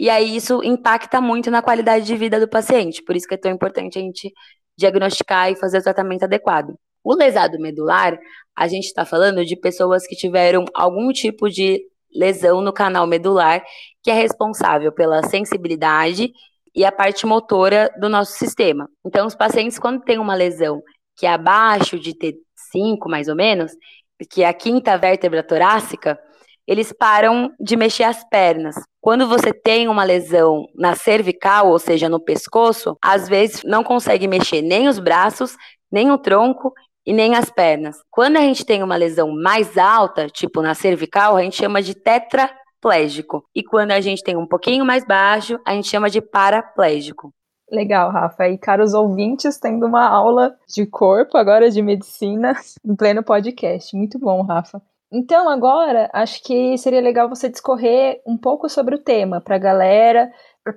E 0.00 0.08
aí 0.08 0.34
isso 0.34 0.64
impacta 0.64 1.20
muito 1.20 1.50
na 1.50 1.60
qualidade 1.60 2.06
de 2.06 2.16
vida 2.16 2.40
do 2.40 2.48
paciente, 2.48 3.02
por 3.02 3.14
isso 3.14 3.28
que 3.28 3.34
é 3.34 3.36
tão 3.36 3.52
importante 3.52 3.98
a 3.98 4.00
gente 4.00 4.32
diagnosticar 4.74 5.52
e 5.52 5.56
fazer 5.56 5.76
o 5.76 5.82
tratamento 5.82 6.22
adequado. 6.22 6.72
O 7.04 7.14
lesado 7.14 7.60
medular, 7.60 8.18
a 8.56 8.66
gente 8.66 8.86
está 8.86 9.04
falando 9.04 9.44
de 9.44 9.54
pessoas 9.56 10.06
que 10.06 10.16
tiveram 10.16 10.64
algum 10.72 11.12
tipo 11.12 11.50
de 11.50 11.82
lesão 12.10 12.62
no 12.62 12.72
canal 12.72 13.06
medular, 13.06 13.62
que 14.02 14.10
é 14.10 14.14
responsável 14.14 14.90
pela 14.90 15.22
sensibilidade 15.24 16.32
e 16.74 16.82
a 16.82 16.90
parte 16.90 17.26
motora 17.26 17.90
do 18.00 18.08
nosso 18.08 18.32
sistema. 18.38 18.88
Então, 19.04 19.26
os 19.26 19.34
pacientes, 19.34 19.78
quando 19.78 20.00
têm 20.00 20.18
uma 20.18 20.34
lesão 20.34 20.82
que 21.14 21.26
é 21.26 21.30
abaixo 21.30 22.00
de 22.00 22.14
T5, 22.14 23.06
mais 23.06 23.28
ou 23.28 23.36
menos, 23.36 23.72
que 24.30 24.42
é 24.42 24.48
a 24.48 24.54
quinta 24.54 24.96
vértebra 24.96 25.42
torácica, 25.42 26.18
eles 26.70 26.92
param 26.92 27.52
de 27.58 27.76
mexer 27.76 28.04
as 28.04 28.22
pernas. 28.22 28.76
Quando 29.00 29.26
você 29.26 29.52
tem 29.52 29.88
uma 29.88 30.04
lesão 30.04 30.66
na 30.76 30.94
cervical, 30.94 31.68
ou 31.68 31.80
seja, 31.80 32.08
no 32.08 32.20
pescoço, 32.20 32.96
às 33.02 33.28
vezes 33.28 33.64
não 33.64 33.82
consegue 33.82 34.28
mexer 34.28 34.62
nem 34.62 34.86
os 34.86 35.00
braços, 35.00 35.56
nem 35.90 36.12
o 36.12 36.16
tronco 36.16 36.72
e 37.04 37.12
nem 37.12 37.34
as 37.34 37.50
pernas. 37.50 37.96
Quando 38.08 38.36
a 38.36 38.40
gente 38.42 38.64
tem 38.64 38.84
uma 38.84 38.94
lesão 38.94 39.34
mais 39.34 39.76
alta, 39.76 40.28
tipo 40.28 40.62
na 40.62 40.72
cervical, 40.72 41.36
a 41.36 41.42
gente 41.42 41.56
chama 41.56 41.82
de 41.82 41.92
tetraplégico. 41.92 43.42
E 43.52 43.64
quando 43.64 43.90
a 43.90 44.00
gente 44.00 44.22
tem 44.22 44.36
um 44.36 44.46
pouquinho 44.46 44.84
mais 44.84 45.04
baixo, 45.04 45.58
a 45.66 45.72
gente 45.72 45.88
chama 45.88 46.08
de 46.08 46.20
paraplégico. 46.20 47.34
Legal, 47.68 48.12
Rafa. 48.12 48.48
E 48.48 48.56
caros 48.56 48.94
ouvintes, 48.94 49.58
tendo 49.58 49.86
uma 49.86 50.06
aula 50.06 50.56
de 50.68 50.86
corpo, 50.86 51.36
agora 51.36 51.68
de 51.68 51.82
medicina, 51.82 52.54
em 52.86 52.94
pleno 52.94 53.24
podcast. 53.24 53.96
Muito 53.96 54.20
bom, 54.20 54.42
Rafa. 54.42 54.80
Então, 55.12 55.48
agora, 55.48 56.08
acho 56.12 56.42
que 56.42 56.78
seria 56.78 57.00
legal 57.00 57.28
você 57.28 57.48
discorrer 57.48 58.20
um 58.24 58.36
pouco 58.36 58.68
sobre 58.68 58.94
o 58.94 59.02
tema 59.02 59.40
para 59.40 59.56
a 59.56 59.58
galera, 59.58 60.30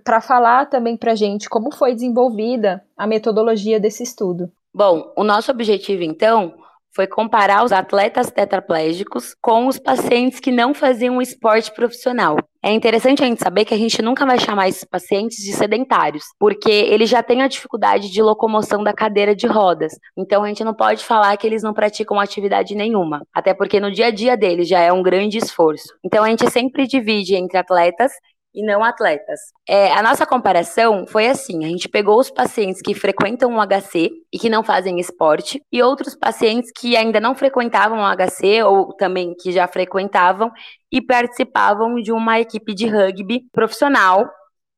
para 0.03 0.19
falar 0.19 0.65
também 0.65 0.97
para 0.97 1.11
a 1.11 1.15
gente 1.15 1.47
como 1.47 1.73
foi 1.73 1.93
desenvolvida 1.93 2.83
a 2.97 3.05
metodologia 3.05 3.79
desse 3.79 4.01
estudo. 4.01 4.51
Bom, 4.73 5.13
o 5.15 5.23
nosso 5.23 5.51
objetivo, 5.51 6.01
então, 6.01 6.55
foi 6.95 7.07
comparar 7.07 7.63
os 7.63 7.71
atletas 7.71 8.31
tetraplégicos 8.31 9.35
com 9.41 9.67
os 9.67 9.79
pacientes 9.79 10.39
que 10.39 10.51
não 10.51 10.73
faziam 10.73 11.21
esporte 11.21 11.73
profissional. 11.73 12.38
É 12.65 12.71
interessante 12.71 13.21
a 13.21 13.25
gente 13.25 13.43
saber 13.43 13.65
que 13.65 13.73
a 13.73 13.77
gente 13.77 14.01
nunca 14.01 14.25
vai 14.25 14.39
chamar 14.39 14.69
esses 14.69 14.85
pacientes 14.85 15.43
de 15.43 15.51
sedentários, 15.51 16.23
porque 16.39 16.71
eles 16.71 17.09
já 17.09 17.21
têm 17.21 17.41
a 17.41 17.47
dificuldade 17.47 18.09
de 18.09 18.21
locomoção 18.21 18.81
da 18.81 18.93
cadeira 18.93 19.35
de 19.35 19.45
rodas. 19.45 19.91
Então 20.17 20.43
a 20.43 20.47
gente 20.47 20.63
não 20.63 20.73
pode 20.73 21.03
falar 21.03 21.35
que 21.35 21.45
eles 21.45 21.62
não 21.62 21.73
praticam 21.73 22.17
atividade 22.19 22.73
nenhuma, 22.73 23.21
até 23.33 23.53
porque 23.53 23.81
no 23.81 23.91
dia 23.91 24.07
a 24.07 24.12
dia 24.12 24.38
deles 24.38 24.67
já 24.69 24.79
é 24.79 24.93
um 24.93 25.03
grande 25.03 25.38
esforço. 25.38 25.93
Então 26.01 26.23
a 26.23 26.29
gente 26.29 26.50
sempre 26.50 26.88
divide 26.88 27.35
entre 27.35 27.57
atletas 27.57 28.13
e 28.53 28.65
não 28.65 28.83
atletas. 28.83 29.39
É, 29.67 29.91
a 29.91 30.01
nossa 30.03 30.25
comparação 30.25 31.05
foi 31.07 31.27
assim: 31.27 31.65
a 31.65 31.67
gente 31.67 31.89
pegou 31.89 32.19
os 32.19 32.29
pacientes 32.29 32.81
que 32.81 32.93
frequentam 32.93 33.55
o 33.55 33.62
HC 33.65 34.12
e 34.31 34.39
que 34.39 34.50
não 34.50 34.63
fazem 34.63 35.00
esporte, 35.00 35.62
e 35.72 35.81
outros 35.81 36.15
pacientes 36.15 36.72
que 36.72 36.95
ainda 36.95 37.19
não 37.19 37.36
frequentavam 37.36 38.00
o 38.00 38.15
HC 38.15 38.63
ou 38.63 38.93
também 38.93 39.33
que 39.36 39.51
já 39.51 39.67
frequentavam 39.67 40.51
e 40.91 41.01
participavam 41.01 41.95
de 41.95 42.12
uma 42.12 42.39
equipe 42.39 42.74
de 42.74 42.88
rugby 42.88 43.48
profissional 43.51 44.29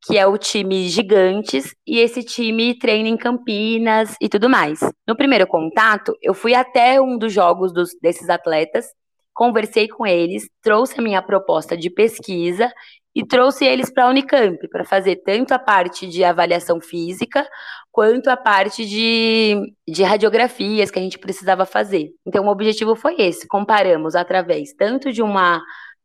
que 0.08 0.18
é 0.18 0.28
o 0.28 0.38
time 0.38 0.88
Gigantes, 0.88 1.74
e 1.86 1.98
esse 1.98 2.24
time 2.24 2.78
treina 2.78 3.10
em 3.10 3.18
Campinas 3.18 4.16
e 4.22 4.30
tudo 4.30 4.48
mais. 4.48 4.80
No 5.08 5.16
primeiro 5.16 5.48
contato, 5.48 6.16
eu 6.22 6.34
fui 6.36 6.54
até 6.54 7.02
um 7.02 7.18
dos 7.18 7.34
jogos 7.34 7.74
dos, 7.74 7.90
desses 8.02 8.30
atletas, 8.30 8.86
conversei 9.34 9.88
com 9.88 10.06
eles, 10.06 10.48
trouxe 10.62 11.00
a 11.00 11.04
minha 11.04 11.22
proposta 11.24 11.76
de 11.76 11.90
pesquisa 11.90 12.72
e 13.16 13.26
trouxe 13.26 13.64
eles 13.64 13.90
para 13.90 14.04
a 14.04 14.10
Unicamp 14.10 14.68
para 14.68 14.84
fazer 14.84 15.16
tanto 15.18 15.54
a 15.54 15.60
parte 15.60 16.06
de 16.06 16.24
avaliação 16.24 16.82
física 16.82 17.48
quanto 17.90 18.30
a 18.30 18.36
parte 18.36 18.86
de, 18.86 19.74
de 19.88 20.04
radiografias 20.04 20.92
que 20.92 21.00
a 21.00 21.02
gente 21.02 21.18
precisava 21.18 21.66
fazer. 21.66 22.10
Então, 22.26 22.46
o 22.46 22.50
objetivo 22.50 22.94
foi 22.94 23.16
esse: 23.18 23.48
comparamos 23.48 24.16
através 24.16 24.74
tanto 24.74 25.14
de 25.14 25.22
uma 25.22 25.62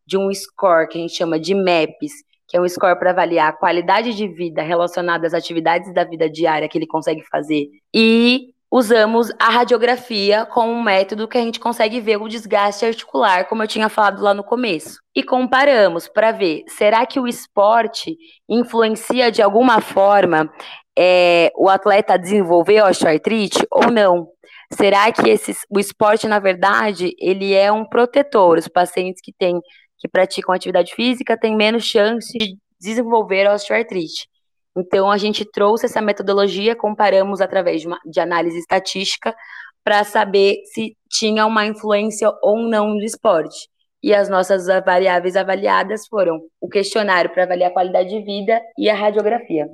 de 0.06 0.16
um 0.16 0.32
score 0.32 0.88
que 0.88 0.98
a 0.98 1.00
gente 1.00 1.14
chama 1.14 1.38
de 1.38 1.54
MAPS, 1.54 2.24
que 2.48 2.56
é 2.56 2.60
um 2.60 2.68
score 2.68 2.98
para 2.98 3.10
avaliar 3.10 3.48
a 3.48 3.52
qualidade 3.52 4.14
de 4.14 4.26
vida 4.26 4.60
relacionada 4.60 5.26
às 5.26 5.34
atividades 5.34 5.92
da 5.94 6.02
vida 6.04 6.28
diária 6.28 6.68
que 6.68 6.76
ele 6.76 6.86
consegue 6.86 7.22
fazer. 7.30 7.68
E 7.94 8.52
usamos 8.70 9.30
a 9.38 9.50
radiografia 9.50 10.46
como 10.46 10.72
um 10.72 10.82
método 10.82 11.26
que 11.26 11.36
a 11.36 11.40
gente 11.40 11.58
consegue 11.58 12.00
ver 12.00 12.18
o 12.18 12.28
desgaste 12.28 12.86
articular, 12.86 13.48
como 13.48 13.62
eu 13.62 13.68
tinha 13.68 13.88
falado 13.88 14.22
lá 14.22 14.32
no 14.32 14.44
começo. 14.44 15.00
E 15.14 15.22
comparamos 15.24 16.06
para 16.06 16.30
ver, 16.30 16.62
será 16.68 17.04
que 17.04 17.18
o 17.18 17.26
esporte 17.26 18.16
influencia 18.48 19.32
de 19.32 19.42
alguma 19.42 19.80
forma 19.80 20.48
é, 20.96 21.50
o 21.56 21.68
atleta 21.68 22.14
a 22.14 22.16
desenvolver 22.16 22.82
osteoartrite 22.82 23.66
ou 23.70 23.90
não? 23.90 24.28
Será 24.72 25.10
que 25.10 25.34
o 25.68 25.80
esporte, 25.80 26.28
na 26.28 26.38
verdade, 26.38 27.12
ele 27.18 27.52
é 27.52 27.72
um 27.72 27.84
protetor? 27.84 28.56
Os 28.58 28.68
pacientes 28.68 29.20
que 29.20 29.32
têm 29.32 29.60
que 29.98 30.08
praticam 30.08 30.54
atividade 30.54 30.94
física 30.94 31.38
têm 31.38 31.54
menos 31.54 31.84
chance 31.84 32.32
de 32.38 32.56
desenvolver 32.80 33.46
osteoartrite. 33.50 34.28
Então, 34.76 35.10
a 35.10 35.16
gente 35.16 35.44
trouxe 35.44 35.86
essa 35.86 36.00
metodologia, 36.00 36.76
comparamos 36.76 37.40
através 37.40 37.80
de, 37.80 37.86
uma, 37.86 37.98
de 38.04 38.20
análise 38.20 38.58
estatística 38.58 39.34
para 39.82 40.04
saber 40.04 40.56
se 40.72 40.96
tinha 41.08 41.46
uma 41.46 41.66
influência 41.66 42.30
ou 42.42 42.58
não 42.68 42.88
no 42.88 43.02
esporte. 43.02 43.68
E 44.02 44.14
as 44.14 44.28
nossas 44.28 44.66
variáveis 44.66 45.36
avaliadas 45.36 46.06
foram 46.06 46.40
o 46.60 46.68
questionário 46.68 47.30
para 47.30 47.44
avaliar 47.44 47.70
a 47.70 47.74
qualidade 47.74 48.08
de 48.08 48.22
vida 48.22 48.60
e 48.78 48.88
a 48.88 48.94
radiografia. 48.94 49.66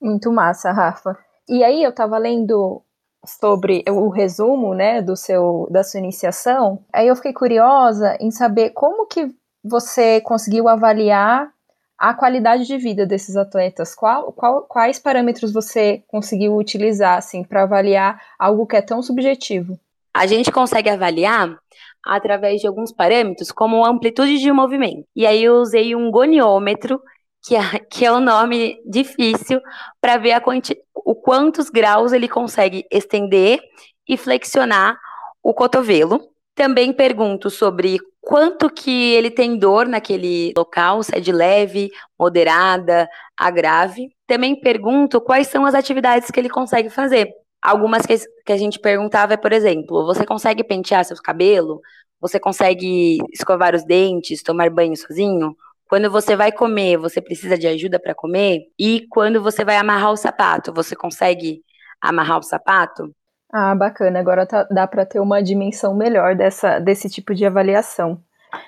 Muito 0.00 0.30
massa, 0.30 0.70
Rafa. 0.70 1.16
E 1.48 1.64
aí 1.64 1.82
eu 1.82 1.90
estava 1.90 2.18
lendo 2.18 2.82
sobre 3.24 3.82
o 3.88 4.08
resumo, 4.08 4.74
né, 4.74 5.02
do 5.02 5.16
seu 5.16 5.66
da 5.70 5.82
sua 5.82 5.98
iniciação. 5.98 6.84
Aí 6.92 7.08
eu 7.08 7.16
fiquei 7.16 7.32
curiosa 7.32 8.16
em 8.20 8.30
saber 8.30 8.70
como 8.70 9.06
que 9.06 9.28
você 9.64 10.20
conseguiu 10.20 10.68
avaliar 10.68 11.50
a 11.98 12.14
qualidade 12.14 12.66
de 12.66 12.76
vida 12.76 13.06
desses 13.06 13.36
atletas? 13.36 13.94
Qual, 13.94 14.32
qual, 14.32 14.62
quais 14.62 14.98
parâmetros 14.98 15.52
você 15.52 16.02
conseguiu 16.08 16.56
utilizar 16.56 17.18
assim, 17.18 17.42
para 17.42 17.62
avaliar 17.62 18.20
algo 18.38 18.66
que 18.66 18.76
é 18.76 18.82
tão 18.82 19.02
subjetivo? 19.02 19.78
A 20.14 20.26
gente 20.26 20.50
consegue 20.50 20.88
avaliar 20.88 21.58
através 22.04 22.60
de 22.60 22.66
alguns 22.66 22.92
parâmetros, 22.92 23.50
como 23.50 23.84
amplitude 23.84 24.38
de 24.38 24.52
movimento. 24.52 25.06
E 25.14 25.26
aí 25.26 25.42
eu 25.42 25.56
usei 25.56 25.94
um 25.94 26.10
goniômetro, 26.10 27.00
que 27.42 27.56
é, 27.56 27.60
que 27.90 28.04
é 28.04 28.12
um 28.12 28.20
nome 28.20 28.80
difícil, 28.86 29.60
para 30.00 30.16
ver 30.16 30.32
a 30.32 30.40
quanti, 30.40 30.76
o 30.94 31.14
quantos 31.14 31.68
graus 31.68 32.12
ele 32.12 32.28
consegue 32.28 32.86
estender 32.90 33.60
e 34.08 34.16
flexionar 34.16 34.98
o 35.42 35.52
cotovelo. 35.52 36.20
Também 36.54 36.92
pergunto 36.92 37.50
sobre 37.50 37.98
quanto 38.26 38.68
que 38.68 39.14
ele 39.14 39.30
tem 39.30 39.56
dor 39.56 39.86
naquele 39.86 40.52
local, 40.56 41.00
se 41.00 41.16
é 41.16 41.20
de 41.20 41.30
leve, 41.30 41.92
moderada, 42.18 43.08
a 43.36 43.50
grave. 43.52 44.08
Também 44.26 44.58
pergunto 44.58 45.20
quais 45.20 45.46
são 45.46 45.64
as 45.64 45.76
atividades 45.76 46.28
que 46.28 46.40
ele 46.40 46.50
consegue 46.50 46.90
fazer. 46.90 47.30
Algumas 47.62 48.04
que, 48.04 48.16
que 48.44 48.52
a 48.52 48.56
gente 48.56 48.80
perguntava 48.80 49.34
é, 49.34 49.36
por 49.36 49.52
exemplo, 49.52 50.04
você 50.04 50.26
consegue 50.26 50.64
pentear 50.64 51.04
seus 51.04 51.20
cabelos? 51.20 51.78
Você 52.20 52.40
consegue 52.40 53.18
escovar 53.32 53.76
os 53.76 53.84
dentes, 53.84 54.42
tomar 54.42 54.70
banho 54.70 54.96
sozinho? 54.96 55.56
Quando 55.88 56.10
você 56.10 56.34
vai 56.34 56.50
comer, 56.50 56.96
você 56.96 57.22
precisa 57.22 57.56
de 57.56 57.68
ajuda 57.68 58.00
para 58.00 58.12
comer? 58.12 58.62
E 58.76 59.06
quando 59.08 59.40
você 59.40 59.64
vai 59.64 59.76
amarrar 59.76 60.10
o 60.10 60.16
sapato, 60.16 60.74
você 60.74 60.96
consegue 60.96 61.62
amarrar 62.00 62.40
o 62.40 62.42
sapato? 62.42 63.14
Ah, 63.52 63.74
bacana. 63.74 64.18
Agora 64.18 64.46
tá, 64.46 64.64
dá 64.64 64.86
para 64.86 65.06
ter 65.06 65.20
uma 65.20 65.42
dimensão 65.42 65.94
melhor 65.94 66.34
dessa, 66.34 66.78
desse 66.78 67.08
tipo 67.08 67.34
de 67.34 67.46
avaliação. 67.46 68.20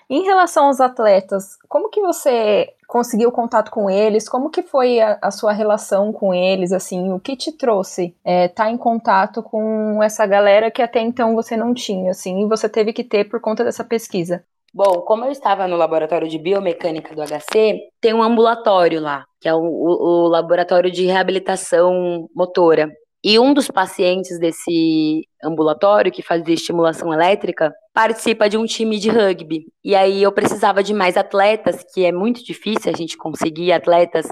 Em 0.09 0.23
relação 0.23 0.67
aos 0.67 0.81
atletas, 0.81 1.57
como 1.69 1.91
que 1.91 2.01
você 2.01 2.73
conseguiu 2.87 3.31
contato 3.31 3.71
com 3.71 3.91
eles? 3.91 4.29
Como 4.29 4.51
que 4.51 4.63
foi 4.63 5.01
a, 5.01 5.19
a 5.21 5.31
sua 5.31 5.53
relação 5.53 6.13
com 6.13 6.33
eles? 6.33 6.73
Assim, 6.73 7.13
o 7.13 7.21
que 7.21 7.37
te 7.37 7.53
trouxe 7.53 8.07
estar 8.07 8.31
é, 8.31 8.49
tá 8.49 8.71
em 8.71 8.77
contato 8.77 9.43
com 9.43 10.03
essa 10.03 10.27
galera 10.27 10.71
que 10.71 10.83
até 10.83 11.01
então 11.01 11.35
você 11.35 11.57
não 11.57 11.75
tinha, 11.75 12.11
assim, 12.11 12.43
e 12.43 12.49
você 12.49 12.69
teve 12.69 12.93
que 12.93 13.05
ter 13.05 13.25
por 13.25 13.41
conta 13.41 13.65
dessa 13.65 13.85
pesquisa? 13.85 14.45
Bom, 14.73 15.01
como 15.03 15.25
eu 15.25 15.31
estava 15.31 15.67
no 15.67 15.77
laboratório 15.77 16.29
de 16.29 16.39
biomecânica 16.39 17.15
do 17.15 17.23
HC, 17.23 17.79
tem 18.01 18.13
um 18.13 18.23
ambulatório 18.23 19.01
lá, 19.01 19.25
que 19.41 19.49
é 19.49 19.55
o, 19.55 19.59
o, 19.59 20.25
o 20.25 20.29
laboratório 20.29 20.91
de 20.91 21.07
reabilitação 21.07 22.29
motora. 22.35 22.91
E 23.25 23.39
um 23.39 23.53
dos 23.53 23.69
pacientes 23.69 24.39
desse 24.39 25.27
ambulatório, 25.43 26.13
que 26.13 26.23
fazia 26.23 26.55
estimulação 26.55 27.13
elétrica, 27.13 27.75
participa 27.93 28.49
de 28.49 28.57
um 28.57 28.65
time 28.65 28.99
de 28.99 29.11
rugby. 29.11 29.67
E 29.85 29.95
aí 29.95 30.23
eu 30.23 30.31
precisava 30.31 30.83
de 30.85 30.95
mais 30.95 31.17
atletas, 31.17 31.85
que 31.93 32.05
é 32.05 32.13
muito 32.13 32.45
difícil 32.45 32.93
a 32.93 32.97
gente 32.97 33.17
conseguir 33.17 33.73
atletas 33.73 34.29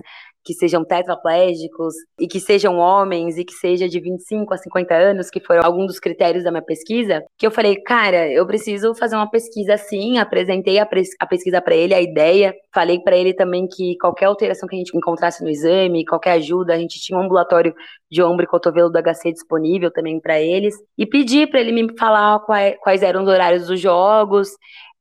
que 0.47 0.55
sejam 0.55 0.85
tetraplégicos 0.85 1.93
e 2.21 2.29
que 2.29 2.39
sejam 2.39 2.79
homens 2.79 3.37
e 3.37 3.45
que 3.45 3.53
seja 3.53 3.89
de 3.89 3.99
25 3.99 4.55
a 4.55 4.57
50 4.57 4.95
anos, 4.95 5.29
que 5.29 5.41
foram 5.41 5.63
alguns 5.65 5.89
dos 5.89 5.99
critérios 5.99 6.45
da 6.45 6.53
minha 6.53 6.63
pesquisa, 6.63 7.21
que 7.37 7.45
eu 7.45 7.51
falei, 7.51 7.75
cara, 7.83 8.31
eu 8.31 8.47
preciso 8.47 8.95
fazer 8.95 9.17
uma 9.17 9.29
pesquisa 9.29 9.75
assim, 9.75 10.19
apresentei 10.19 10.79
a, 10.79 10.89
a 11.19 11.27
pesquisa 11.27 11.61
para 11.61 11.75
ele, 11.75 11.93
a 11.93 12.01
ideia, 12.01 12.55
falei 12.73 13.01
para 13.01 13.17
ele 13.17 13.35
também 13.35 13.67
que 13.67 13.97
qualquer 14.01 14.27
alteração 14.27 14.69
que 14.69 14.77
a 14.77 14.79
gente 14.79 14.97
encontrasse 14.97 15.43
no 15.43 15.51
exame, 15.51 16.05
qualquer 16.05 16.33
ajuda, 16.33 16.75
a 16.75 16.79
gente 16.79 17.01
tinha 17.01 17.19
um 17.19 17.23
ambulatório 17.23 17.75
de 18.09 18.23
ombro 18.23 18.45
e 18.45 18.49
cotovelo 18.49 18.89
do 18.89 19.03
HC 19.03 19.33
disponível 19.33 19.91
também 19.91 20.21
para 20.21 20.41
eles, 20.41 20.77
e 20.97 21.05
pedi 21.05 21.45
para 21.45 21.59
ele 21.59 21.73
me 21.73 21.99
falar 21.99 22.39
quais, 22.41 22.77
quais 22.81 23.03
eram 23.03 23.23
os 23.23 23.29
horários 23.29 23.67
dos 23.67 23.81
jogos, 23.81 24.51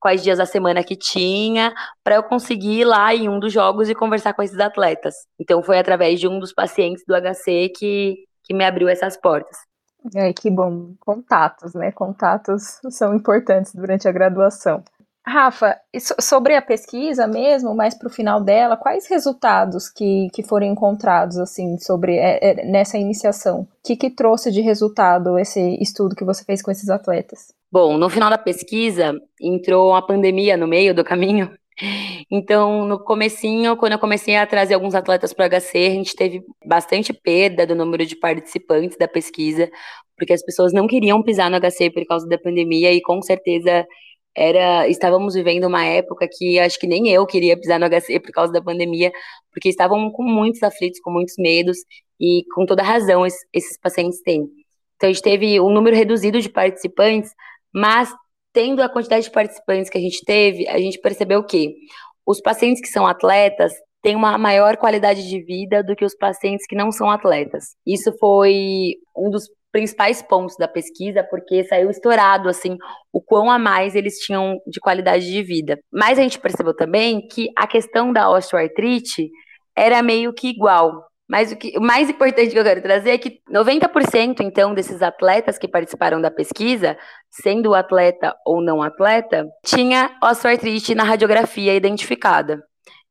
quais 0.06 0.22
dias 0.22 0.38
da 0.38 0.46
semana 0.46 0.84
que 0.84 0.96
tinha, 0.96 1.74
para 2.04 2.14
eu 2.14 2.22
conseguir 2.22 2.82
ir 2.82 2.86
lá 2.86 3.16
em 3.16 3.28
um 3.28 3.40
dos 3.40 3.52
jogos 3.52 3.90
e 3.90 3.96
conversar 3.96 4.36
com 4.36 4.44
esses 4.44 4.60
atletas. 4.60 5.16
Então 5.40 5.64
foi 5.64 5.80
através 5.80 6.20
de 6.20 6.28
um 6.28 6.38
dos 6.38 6.54
pacientes 6.54 7.04
do 7.08 7.16
HC 7.16 7.70
que, 7.76 8.18
que 8.44 8.54
me 8.54 8.64
abriu 8.64 8.88
essas 8.88 9.18
portas. 9.18 9.58
É, 10.16 10.32
que 10.32 10.52
bom. 10.52 10.94
Contatos, 11.00 11.74
né? 11.74 11.92
Contatos 11.92 12.80
são 12.92 13.16
importantes 13.16 13.74
durante 13.74 14.08
a 14.08 14.12
graduação. 14.12 14.84
Rafa, 15.28 15.76
sobre 16.22 16.56
a 16.56 16.62
pesquisa 16.62 17.26
mesmo, 17.26 17.74
mais 17.74 17.98
para 17.98 18.08
o 18.08 18.12
final 18.12 18.40
dela, 18.40 18.78
quais 18.78 19.08
resultados 19.08 19.90
que, 19.90 20.30
que 20.32 20.44
foram 20.44 20.68
encontrados 20.68 21.38
assim 21.40 21.80
sobre 21.80 22.16
é, 22.16 22.40
é, 22.42 22.66
nessa 22.66 22.98
iniciação? 22.98 23.62
O 23.62 23.68
que, 23.84 23.96
que 23.96 24.12
trouxe 24.12 24.52
de 24.52 24.62
resultado 24.62 25.40
esse 25.40 25.60
estudo 25.82 26.16
que 26.16 26.24
você 26.24 26.44
fez 26.44 26.62
com 26.62 26.70
esses 26.70 26.90
atletas? 26.90 27.52
Bom, 27.72 27.98
no 27.98 28.08
final 28.08 28.30
da 28.30 28.38
pesquisa 28.38 29.20
entrou 29.42 29.90
uma 29.90 30.06
pandemia 30.06 30.56
no 30.56 30.68
meio 30.68 30.94
do 30.94 31.04
caminho. 31.04 31.52
Então, 32.32 32.86
no 32.86 32.98
comecinho, 32.98 33.76
quando 33.76 33.92
eu 33.92 34.00
comecei 34.00 34.38
a 34.38 34.48
trazer 34.48 34.74
alguns 34.74 34.96
atletas 34.96 35.34
para 35.34 35.46
o 35.46 35.50
HC, 35.50 35.78
a 35.78 35.90
gente 35.90 36.16
teve 36.16 36.42
bastante 36.66 37.12
perda 37.14 37.68
do 37.68 37.76
número 37.76 38.06
de 38.06 38.16
participantes 38.16 38.98
da 38.98 39.10
pesquisa, 39.10 39.70
porque 40.18 40.32
as 40.32 40.42
pessoas 40.42 40.72
não 40.72 40.88
queriam 40.88 41.22
pisar 41.22 41.52
no 41.52 41.60
HC 41.60 41.92
por 41.92 42.06
causa 42.06 42.28
da 42.28 42.38
pandemia 42.38 42.94
e 42.94 43.02
com 43.02 43.22
certeza 43.22 43.86
era 44.36 44.88
estávamos 44.88 45.34
vivendo 45.34 45.66
uma 45.66 45.86
época 45.86 46.28
que 46.30 46.60
acho 46.60 46.80
que 46.80 46.88
nem 46.88 47.08
eu 47.10 47.26
queria 47.26 47.58
pisar 47.58 47.80
no 47.80 47.88
HC 47.88 48.20
por 48.20 48.32
causa 48.32 48.52
da 48.52 48.62
pandemia, 48.62 49.12
porque 49.52 49.70
estavam 49.70 50.12
com 50.12 50.24
muitos 50.24 50.62
aflitos, 50.62 51.00
com 51.00 51.12
muitos 51.12 51.36
medos 51.38 51.78
e 52.20 52.44
com 52.54 52.66
toda 52.66 52.84
razão 52.84 53.26
esses, 53.26 53.40
esses 53.54 53.78
pacientes 53.80 54.22
têm. 54.22 54.50
Então 54.96 55.10
a 55.10 55.14
gente 55.14 55.22
teve 55.22 55.60
um 55.60 55.70
número 55.70 55.96
reduzido 55.96 56.42
de 56.42 56.50
participantes, 56.50 57.32
mas 57.74 58.14
tendo 58.52 58.82
a 58.82 58.90
quantidade 58.90 59.26
de 59.26 59.32
participantes 59.32 59.90
que 59.90 59.98
a 59.98 60.02
gente 60.02 60.24
teve, 60.24 60.68
a 60.68 60.80
gente 60.80 61.00
percebeu 61.00 61.44
que 61.44 61.76
os 62.26 62.42
pacientes 62.42 62.82
que 62.82 62.88
são 62.88 63.06
atletas 63.06 63.74
têm 64.02 64.16
uma 64.16 64.38
maior 64.38 64.78
qualidade 64.78 65.28
de 65.28 65.42
vida 65.42 65.84
do 65.84 65.96
que 65.96 66.06
os 66.06 66.16
pacientes 66.16 66.66
que 66.68 66.76
não 66.76 66.92
são 66.92 67.10
atletas. 67.10 67.76
Isso 67.86 68.16
foi 68.20 68.96
um 69.16 69.30
dos 69.30 69.50
principais 69.76 70.22
pontos 70.22 70.56
da 70.56 70.70
pesquisa, 70.70 71.22
porque 71.22 71.66
saiu 71.66 71.90
estourado, 71.90 72.48
assim, 72.48 72.78
o 73.12 73.22
quão 73.22 73.52
a 73.52 73.60
mais 73.60 73.94
eles 73.94 74.20
tinham 74.20 74.58
de 74.66 74.80
qualidade 74.80 75.30
de 75.30 75.44
vida. 75.44 75.78
Mas 75.92 76.18
a 76.18 76.22
gente 76.22 76.40
percebeu 76.40 76.74
também 76.74 77.28
que 77.28 77.50
a 77.58 77.68
questão 77.68 78.14
da 78.14 78.30
osteoartrite 78.30 79.30
era 79.76 80.02
meio 80.02 80.32
que 80.32 80.48
igual. 80.48 81.04
Mas 81.30 81.52
o, 81.52 81.58
que, 81.58 81.78
o 81.78 81.82
mais 81.82 82.10
importante 82.10 82.52
que 82.52 82.58
eu 82.58 82.64
quero 82.64 82.82
trazer 82.82 83.10
é 83.10 83.18
que 83.18 83.42
90% 83.54 84.38
então 84.40 84.74
desses 84.74 85.02
atletas 85.02 85.58
que 85.58 85.68
participaram 85.68 86.22
da 86.22 86.32
pesquisa, 86.32 86.98
sendo 87.30 87.76
atleta 87.76 88.34
ou 88.46 88.64
não 88.64 88.82
atleta, 88.82 89.46
tinha 89.66 90.10
osteoartrite 90.24 90.96
na 90.96 91.04
radiografia 91.04 91.76
identificada. 91.76 92.64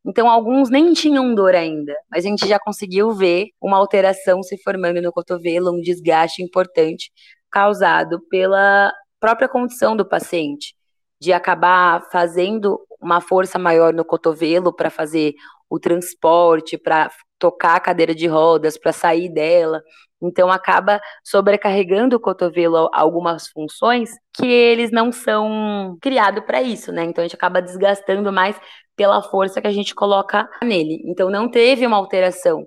Então, 0.07 0.29
alguns 0.29 0.69
nem 0.69 0.93
tinham 0.93 1.35
dor 1.35 1.55
ainda, 1.55 1.95
mas 2.11 2.27
a 2.27 2.29
gente 2.29 2.47
já 2.47 2.59
conseguiu 2.59 3.13
ver 3.13 3.49
uma 3.61 3.79
alteração 3.79 4.43
se 4.43 4.57
formando 4.63 5.01
no 5.01 5.11
cotovelo, 5.11 5.73
um 5.73 5.81
desgaste 5.81 6.43
importante 6.43 7.11
causado 7.51 8.21
pela 8.29 8.93
própria 9.19 9.49
condição 9.49 9.97
do 9.97 10.07
paciente, 10.07 10.75
de 11.19 11.33
acabar 11.33 12.03
fazendo 12.11 12.79
uma 13.01 13.21
força 13.21 13.59
maior 13.59 13.95
no 13.95 14.05
cotovelo 14.05 14.75
para 14.75 14.91
fazer 14.91 15.35
o 15.71 15.79
transporte, 15.79 16.77
para 16.77 17.11
tocar 17.45 17.77
a 17.77 17.81
cadeira 17.81 18.15
de 18.15 18.27
rodas, 18.27 18.79
para 18.79 18.91
sair 18.91 19.29
dela. 19.29 19.83
Então 20.23 20.51
acaba 20.51 20.99
sobrecarregando 21.23 22.17
o 22.17 22.21
cotovelo 22.21 22.89
algumas 22.91 23.49
funções 23.49 24.11
que 24.33 24.47
eles 24.47 24.91
não 24.91 25.13
são 25.13 25.99
criados 26.01 26.43
para 26.47 26.63
isso, 26.63 26.91
né? 26.91 27.05
Então 27.05 27.21
a 27.21 27.27
gente 27.27 27.37
acaba 27.37 27.61
desgastando 27.61 28.33
mais 28.33 28.59
pela 28.97 29.23
força 29.23 29.61
que 29.61 29.67
a 29.67 29.71
gente 29.71 29.95
coloca 29.95 30.49
nele. 30.63 31.03
Então 31.05 31.29
não 31.29 31.47
teve 31.51 31.87
uma 31.87 31.99
alteração 31.99 32.67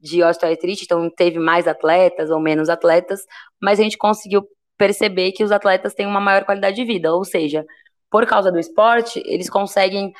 de 0.00 0.22
osteoartrite, 0.22 0.84
então 0.84 1.10
teve 1.14 1.38
mais 1.38 1.68
atletas 1.68 2.30
ou 2.30 2.40
menos 2.40 2.70
atletas, 2.70 3.20
mas 3.60 3.78
a 3.78 3.82
gente 3.82 3.98
conseguiu 3.98 4.48
perceber 4.78 5.32
que 5.32 5.44
os 5.44 5.52
atletas 5.52 5.92
têm 5.92 6.06
uma 6.06 6.20
maior 6.20 6.44
qualidade 6.46 6.76
de 6.76 6.84
vida, 6.84 7.12
ou 7.12 7.22
seja, 7.22 7.66
por 8.16 8.24
causa 8.24 8.50
do 8.50 8.58
esporte, 8.58 9.22
eles 9.26 9.50
conseguem 9.50 10.10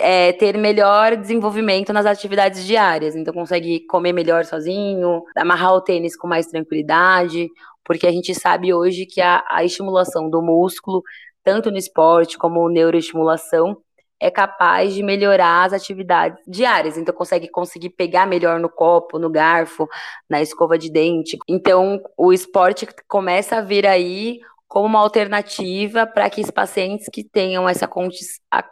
é, 0.00 0.32
ter 0.32 0.56
melhor 0.56 1.14
desenvolvimento 1.14 1.92
nas 1.92 2.06
atividades 2.06 2.64
diárias. 2.64 3.14
Então, 3.14 3.34
consegue 3.34 3.80
comer 3.80 4.14
melhor 4.14 4.46
sozinho, 4.46 5.22
amarrar 5.36 5.74
o 5.74 5.80
tênis 5.82 6.16
com 6.16 6.26
mais 6.26 6.46
tranquilidade, 6.46 7.50
porque 7.84 8.06
a 8.06 8.10
gente 8.10 8.34
sabe 8.34 8.72
hoje 8.72 9.04
que 9.04 9.20
a, 9.20 9.44
a 9.50 9.62
estimulação 9.62 10.30
do 10.30 10.40
músculo, 10.40 11.02
tanto 11.42 11.70
no 11.70 11.76
esporte 11.76 12.38
como 12.38 12.66
neuroestimulação, 12.70 13.76
é 14.18 14.30
capaz 14.30 14.94
de 14.94 15.02
melhorar 15.02 15.64
as 15.64 15.74
atividades 15.74 16.42
diárias. 16.48 16.96
Então, 16.96 17.14
consegue 17.14 17.50
conseguir 17.50 17.90
pegar 17.90 18.26
melhor 18.26 18.58
no 18.58 18.70
copo, 18.70 19.18
no 19.18 19.28
garfo, 19.28 19.86
na 20.30 20.40
escova 20.40 20.78
de 20.78 20.90
dente. 20.90 21.36
Então, 21.46 22.00
o 22.16 22.32
esporte 22.32 22.88
começa 23.06 23.56
a 23.56 23.60
vir 23.60 23.86
aí 23.86 24.40
como 24.74 24.86
uma 24.86 24.98
alternativa 24.98 26.04
para 26.04 26.28
que 26.28 26.40
os 26.40 26.50
pacientes 26.50 27.06
que 27.08 27.22
tenham 27.22 27.68
essa, 27.68 27.86
condi 27.86 28.18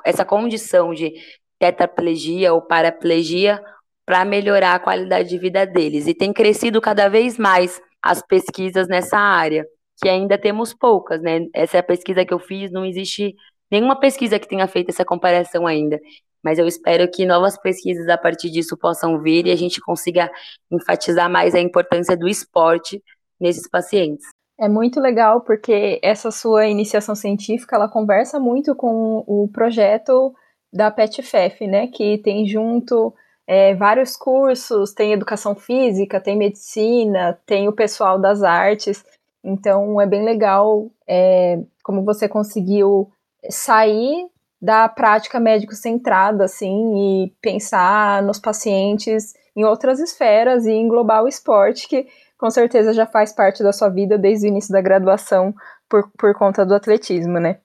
essa 0.04 0.24
condição 0.24 0.92
de 0.92 1.12
tetraplegia 1.60 2.52
ou 2.52 2.60
paraplegia 2.60 3.62
para 4.04 4.24
melhorar 4.24 4.74
a 4.74 4.80
qualidade 4.80 5.28
de 5.28 5.38
vida 5.38 5.64
deles. 5.64 6.08
E 6.08 6.12
tem 6.12 6.32
crescido 6.32 6.80
cada 6.80 7.08
vez 7.08 7.38
mais 7.38 7.80
as 8.02 8.20
pesquisas 8.20 8.88
nessa 8.88 9.16
área, 9.16 9.64
que 10.02 10.08
ainda 10.08 10.36
temos 10.36 10.74
poucas, 10.74 11.22
né? 11.22 11.46
Essa 11.54 11.76
é 11.76 11.80
a 11.80 11.84
pesquisa 11.84 12.24
que 12.24 12.34
eu 12.34 12.40
fiz, 12.40 12.72
não 12.72 12.84
existe 12.84 13.36
nenhuma 13.70 13.94
pesquisa 13.94 14.40
que 14.40 14.48
tenha 14.48 14.66
feito 14.66 14.88
essa 14.88 15.04
comparação 15.04 15.68
ainda. 15.68 16.00
Mas 16.42 16.58
eu 16.58 16.66
espero 16.66 17.08
que 17.08 17.24
novas 17.24 17.56
pesquisas 17.56 18.08
a 18.08 18.18
partir 18.18 18.50
disso 18.50 18.76
possam 18.76 19.22
vir 19.22 19.46
e 19.46 19.52
a 19.52 19.56
gente 19.56 19.80
consiga 19.80 20.28
enfatizar 20.68 21.30
mais 21.30 21.54
a 21.54 21.60
importância 21.60 22.16
do 22.16 22.28
esporte 22.28 23.00
nesses 23.38 23.68
pacientes. 23.70 24.31
É 24.62 24.68
muito 24.68 25.00
legal 25.00 25.40
porque 25.40 25.98
essa 26.04 26.30
sua 26.30 26.68
iniciação 26.68 27.16
científica 27.16 27.74
ela 27.74 27.88
conversa 27.88 28.38
muito 28.38 28.76
com 28.76 29.24
o 29.26 29.50
projeto 29.52 30.32
da 30.72 30.88
PetFef, 30.88 31.66
né? 31.66 31.88
Que 31.88 32.18
tem 32.18 32.46
junto 32.46 33.12
é, 33.44 33.74
vários 33.74 34.16
cursos, 34.16 34.92
tem 34.92 35.12
educação 35.12 35.56
física, 35.56 36.20
tem 36.20 36.38
medicina, 36.38 37.36
tem 37.44 37.66
o 37.66 37.72
pessoal 37.72 38.20
das 38.20 38.44
artes. 38.44 39.04
Então 39.42 40.00
é 40.00 40.06
bem 40.06 40.24
legal 40.24 40.88
é, 41.08 41.58
como 41.82 42.04
você 42.04 42.28
conseguiu 42.28 43.10
sair 43.50 44.28
da 44.60 44.88
prática 44.88 45.40
médico-centrada, 45.40 46.44
assim, 46.44 47.24
e 47.24 47.34
pensar 47.42 48.22
nos 48.22 48.38
pacientes 48.38 49.34
em 49.56 49.64
outras 49.64 49.98
esferas 49.98 50.66
e 50.66 50.72
englobar 50.72 51.24
o 51.24 51.28
esporte, 51.28 51.88
que 51.88 52.06
com 52.42 52.50
certeza 52.50 52.92
já 52.92 53.06
faz 53.06 53.32
parte 53.32 53.62
da 53.62 53.72
sua 53.72 53.88
vida 53.88 54.18
desde 54.18 54.48
o 54.48 54.48
início 54.48 54.72
da 54.72 54.80
graduação 54.80 55.54
por, 55.88 56.10
por 56.18 56.34
conta 56.34 56.66
do 56.66 56.74
atletismo, 56.74 57.38
né? 57.38 57.60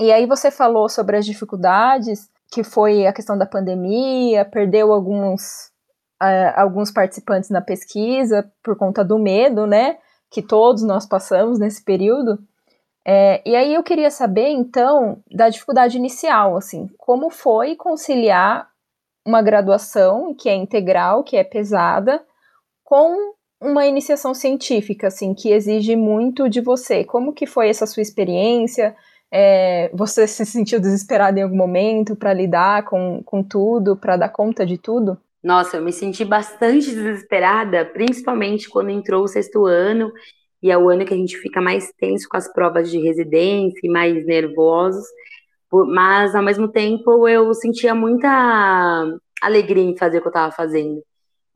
E 0.00 0.12
aí 0.12 0.24
você 0.24 0.52
falou 0.52 0.88
sobre 0.88 1.16
as 1.16 1.26
dificuldades, 1.26 2.30
que 2.52 2.62
foi 2.62 3.08
a 3.08 3.12
questão 3.12 3.36
da 3.36 3.44
pandemia, 3.44 4.44
perdeu 4.44 4.92
alguns, 4.92 5.66
uh, 6.22 6.54
alguns 6.54 6.92
participantes 6.92 7.50
na 7.50 7.60
pesquisa 7.60 8.48
por 8.62 8.76
conta 8.76 9.04
do 9.04 9.18
medo, 9.18 9.66
né? 9.66 9.98
Que 10.30 10.40
todos 10.40 10.84
nós 10.84 11.04
passamos 11.06 11.58
nesse 11.58 11.82
período. 11.82 12.38
É, 13.04 13.42
e 13.44 13.56
aí 13.56 13.74
eu 13.74 13.82
queria 13.82 14.12
saber, 14.12 14.46
então, 14.50 15.20
da 15.28 15.48
dificuldade 15.48 15.98
inicial, 15.98 16.56
assim, 16.56 16.88
como 16.96 17.30
foi 17.30 17.74
conciliar 17.74 18.68
uma 19.26 19.42
graduação 19.42 20.32
que 20.32 20.48
é 20.48 20.54
integral, 20.54 21.24
que 21.24 21.36
é 21.36 21.42
pesada, 21.42 22.24
com 22.84 23.34
uma 23.64 23.86
iniciação 23.86 24.34
científica, 24.34 25.08
assim, 25.08 25.34
que 25.34 25.50
exige 25.50 25.96
muito 25.96 26.48
de 26.48 26.60
você. 26.60 27.04
Como 27.04 27.32
que 27.32 27.46
foi 27.46 27.68
essa 27.68 27.86
sua 27.86 28.02
experiência? 28.02 28.94
É, 29.32 29.90
você 29.92 30.26
se 30.28 30.44
sentiu 30.44 30.78
desesperado 30.78 31.38
em 31.38 31.42
algum 31.42 31.56
momento 31.56 32.14
para 32.14 32.32
lidar 32.32 32.84
com, 32.84 33.22
com 33.24 33.42
tudo, 33.42 33.96
para 33.96 34.16
dar 34.16 34.28
conta 34.28 34.64
de 34.64 34.78
tudo? 34.78 35.18
Nossa, 35.42 35.76
eu 35.76 35.82
me 35.82 35.92
senti 35.92 36.24
bastante 36.24 36.90
desesperada, 36.90 37.84
principalmente 37.84 38.68
quando 38.68 38.90
entrou 38.90 39.24
o 39.24 39.28
sexto 39.28 39.66
ano 39.66 40.10
e 40.62 40.70
é 40.70 40.78
o 40.78 40.88
ano 40.88 41.04
que 41.04 41.12
a 41.12 41.16
gente 41.16 41.36
fica 41.36 41.60
mais 41.60 41.92
tenso 41.98 42.26
com 42.26 42.38
as 42.38 42.50
provas 42.50 42.90
de 42.90 42.98
residência 42.98 43.80
e 43.82 43.90
mais 43.90 44.24
nervosos, 44.24 45.04
mas 45.70 46.34
ao 46.34 46.42
mesmo 46.42 46.68
tempo 46.68 47.28
eu 47.28 47.52
sentia 47.52 47.94
muita 47.94 49.18
alegria 49.42 49.82
em 49.82 49.96
fazer 49.96 50.18
o 50.18 50.20
que 50.22 50.28
eu 50.28 50.30
estava 50.30 50.50
fazendo. 50.50 51.02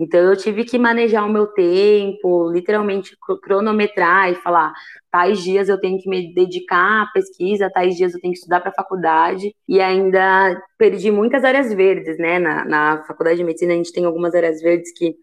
Então 0.01 0.21
eu 0.21 0.37
tive 0.37 0.65
que 0.65 0.79
manejar 0.79 1.27
o 1.27 1.33
meu 1.33 1.47
tempo, 1.49 2.51
literalmente 2.53 3.17
cronometrar 3.43 4.31
e 4.31 4.37
falar, 4.37 4.73
tais 5.11 5.43
dias 5.43 5.69
eu 5.69 5.81
tenho 5.81 5.99
que 5.99 6.09
me 6.09 6.33
dedicar 6.33 7.03
à 7.03 7.07
pesquisa, 7.13 7.71
tais 7.71 7.97
dias 7.97 8.15
eu 8.15 8.21
tenho 8.21 8.33
que 8.33 8.39
estudar 8.39 8.61
para 8.61 8.71
a 8.71 8.75
faculdade, 8.75 9.55
e 9.67 9.81
ainda 9.81 10.63
perdi 10.79 11.11
muitas 11.11 11.45
áreas 11.45 11.73
verdes, 11.75 12.17
né? 12.19 12.39
Na, 12.39 12.65
na 12.65 13.05
faculdade 13.05 13.39
de 13.39 13.45
medicina 13.45 13.73
a 13.73 13.77
gente 13.77 13.93
tem 13.93 14.05
algumas 14.05 14.35
áreas 14.35 14.61
verdes 14.63 14.93
que 14.97 15.17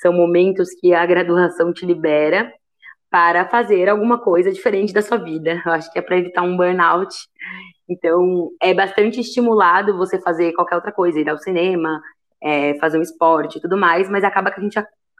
são 0.00 0.12
momentos 0.12 0.70
que 0.80 0.94
a 0.94 1.04
graduação 1.06 1.72
te 1.72 1.84
libera, 1.84 2.50
para 3.12 3.46
fazer 3.46 3.90
alguma 3.90 4.18
coisa 4.18 4.50
diferente 4.50 4.90
da 4.90 5.02
sua 5.02 5.18
vida. 5.18 5.62
Eu 5.66 5.72
acho 5.72 5.92
que 5.92 5.98
é 5.98 6.02
para 6.02 6.16
evitar 6.16 6.40
um 6.40 6.56
burnout. 6.56 7.14
Então, 7.86 8.50
é 8.60 8.72
bastante 8.72 9.20
estimulado 9.20 9.98
você 9.98 10.18
fazer 10.18 10.54
qualquer 10.54 10.76
outra 10.76 10.90
coisa, 10.90 11.20
ir 11.20 11.28
ao 11.28 11.36
cinema, 11.36 12.00
é, 12.42 12.74
fazer 12.78 12.98
um 12.98 13.02
esporte 13.02 13.58
e 13.58 13.60
tudo 13.60 13.76
mais, 13.76 14.08
mas 14.08 14.24
acaba 14.24 14.50
que 14.50 14.60
a 14.60 14.62
gente 14.62 14.78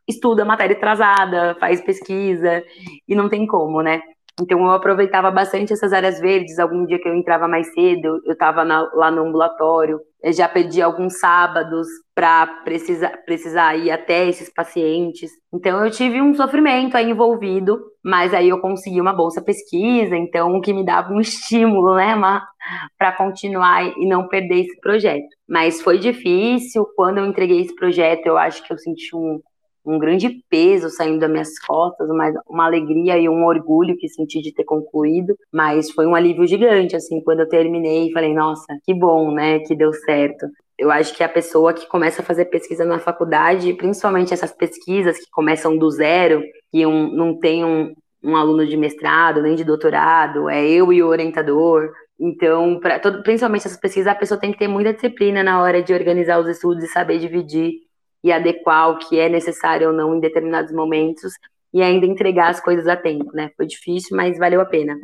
estuda 0.09 0.45
matéria 0.45 0.77
atrasada, 0.77 1.57
faz 1.61 1.81
pesquisa, 1.81 2.63
e 3.07 3.15
não 3.15 3.29
tem 3.29 3.47
como, 3.47 3.83
né? 3.83 4.03
Então 4.41 4.59
eu 4.61 4.71
aproveitava 4.71 5.31
bastante 5.31 5.73
essas 5.73 5.93
áreas 5.93 6.19
verdes. 6.19 6.59
Algum 6.59 6.87
dia 6.87 6.99
que 6.99 7.09
eu 7.09 7.15
entrava 7.15 7.47
mais 7.47 7.73
cedo, 7.75 8.21
eu 8.25 8.33
estava 8.33 8.63
lá 8.63 9.11
no 9.11 9.27
ambulatório. 9.27 10.01
Eu 10.23 10.33
já 10.33 10.49
pedi 10.49 10.81
alguns 10.81 11.19
sábados 11.19 11.87
para 12.15 12.47
precisar, 12.65 13.11
precisar 13.25 13.77
ir 13.77 13.91
até 13.91 14.27
esses 14.29 14.53
pacientes. 14.53 15.31
Então 15.53 15.85
eu 15.85 15.91
tive 15.91 16.21
um 16.21 16.33
sofrimento 16.35 16.97
aí 16.97 17.11
envolvido, 17.11 17.79
mas 18.05 18.33
aí 18.33 18.49
eu 18.49 18.61
consegui 18.61 19.01
uma 19.01 19.13
bolsa 19.13 19.43
pesquisa, 19.43 20.17
então 20.17 20.55
o 20.55 20.61
que 20.61 20.73
me 20.73 20.85
dava 20.85 21.13
um 21.13 21.19
estímulo, 21.21 21.97
né, 21.97 22.15
para 22.97 23.13
continuar 23.13 23.85
e 23.99 24.07
não 24.07 24.29
perder 24.29 24.61
esse 24.61 24.81
projeto. 24.81 25.27
Mas 25.49 25.83
foi 25.83 25.99
difícil. 25.99 26.87
Quando 26.97 27.19
eu 27.19 27.27
entreguei 27.27 27.61
esse 27.61 27.75
projeto, 27.75 28.27
eu 28.27 28.39
acho 28.39 28.63
que 28.65 28.73
eu 28.73 28.79
senti 28.79 29.15
um, 29.15 29.41
um 29.85 29.99
grande 29.99 30.45
peso 30.49 30.89
saindo 30.91 31.21
das 31.21 31.31
minhas 31.31 31.59
costas, 31.59 32.09
uma, 32.09 32.33
uma 32.49 32.67
alegria 32.67 33.19
e 33.19 33.29
um 33.29 33.45
orgulho 33.45 33.97
que 33.97 34.09
senti 34.09 34.41
de 34.41 34.53
ter 34.53 34.65
concluído, 34.65 35.37
mas 35.53 35.91
foi 35.91 36.07
um 36.07 36.15
alívio 36.15 36.47
gigante, 36.47 36.97
assim, 36.97 37.21
quando 37.21 37.41
eu 37.41 37.49
terminei, 37.49 38.13
falei, 38.13 38.33
nossa, 38.33 38.79
que 38.85 38.95
bom, 38.95 39.33
né, 39.33 39.59
que 39.61 39.75
deu 39.75 39.93
certo. 39.93 40.47
Eu 40.79 40.91
acho 40.91 41.15
que 41.17 41.23
a 41.23 41.29
pessoa 41.29 41.73
que 41.73 41.87
começa 41.87 42.23
a 42.23 42.25
fazer 42.25 42.47
pesquisa 42.47 42.85
na 42.85 42.99
faculdade, 42.99 43.75
principalmente 43.75 44.33
essas 44.33 44.53
pesquisas 44.53 45.19
que 45.19 45.31
começam 45.31 45.77
do 45.77 45.91
zero, 45.91 46.43
que 46.71 46.85
um, 46.87 47.13
não 47.13 47.39
tem 47.39 47.65
um, 47.65 47.93
um 48.23 48.37
aluno 48.37 48.67
de 48.67 48.77
mestrado 48.77 49.43
nem 49.43 49.55
de 49.55 49.65
doutorado, 49.65 50.49
é 50.49 50.65
eu 50.65 50.93
e 50.93 51.03
o 51.03 51.09
orientador, 51.09 51.91
então, 52.25 52.79
pra, 52.79 53.01
todo, 53.01 53.21
principalmente 53.25 53.67
essas 53.67 53.81
pesquisas, 53.81 54.07
a 54.07 54.15
pessoa 54.15 54.39
tem 54.39 54.53
que 54.53 54.59
ter 54.59 54.69
muita 54.69 54.95
disciplina 54.95 55.43
na 55.43 55.61
hora 55.61 55.83
de 55.83 55.93
organizar 55.93 56.39
os 56.39 56.49
estudos 56.49 56.85
e 56.85 56.87
saber 56.87 57.19
dividir 57.19 57.73
e 58.23 58.31
adequar 58.31 58.91
o 58.91 58.99
que 58.99 59.19
é 59.19 59.29
necessário 59.29 59.89
ou 59.89 59.95
não 59.95 60.15
em 60.15 60.21
determinados 60.21 60.73
momentos. 60.73 61.33
e 61.75 61.81
ainda 61.81 62.05
entregar 62.05 62.51
as 62.51 62.61
coisas 62.61 62.87
a 62.87 62.95
tempo, 62.95 63.33
né? 63.33 63.51
Foi 63.57 63.67
difícil, 63.67 64.15
mas 64.15 64.37
valeu 64.37 64.61
a 64.61 64.67
pena. 64.67 64.95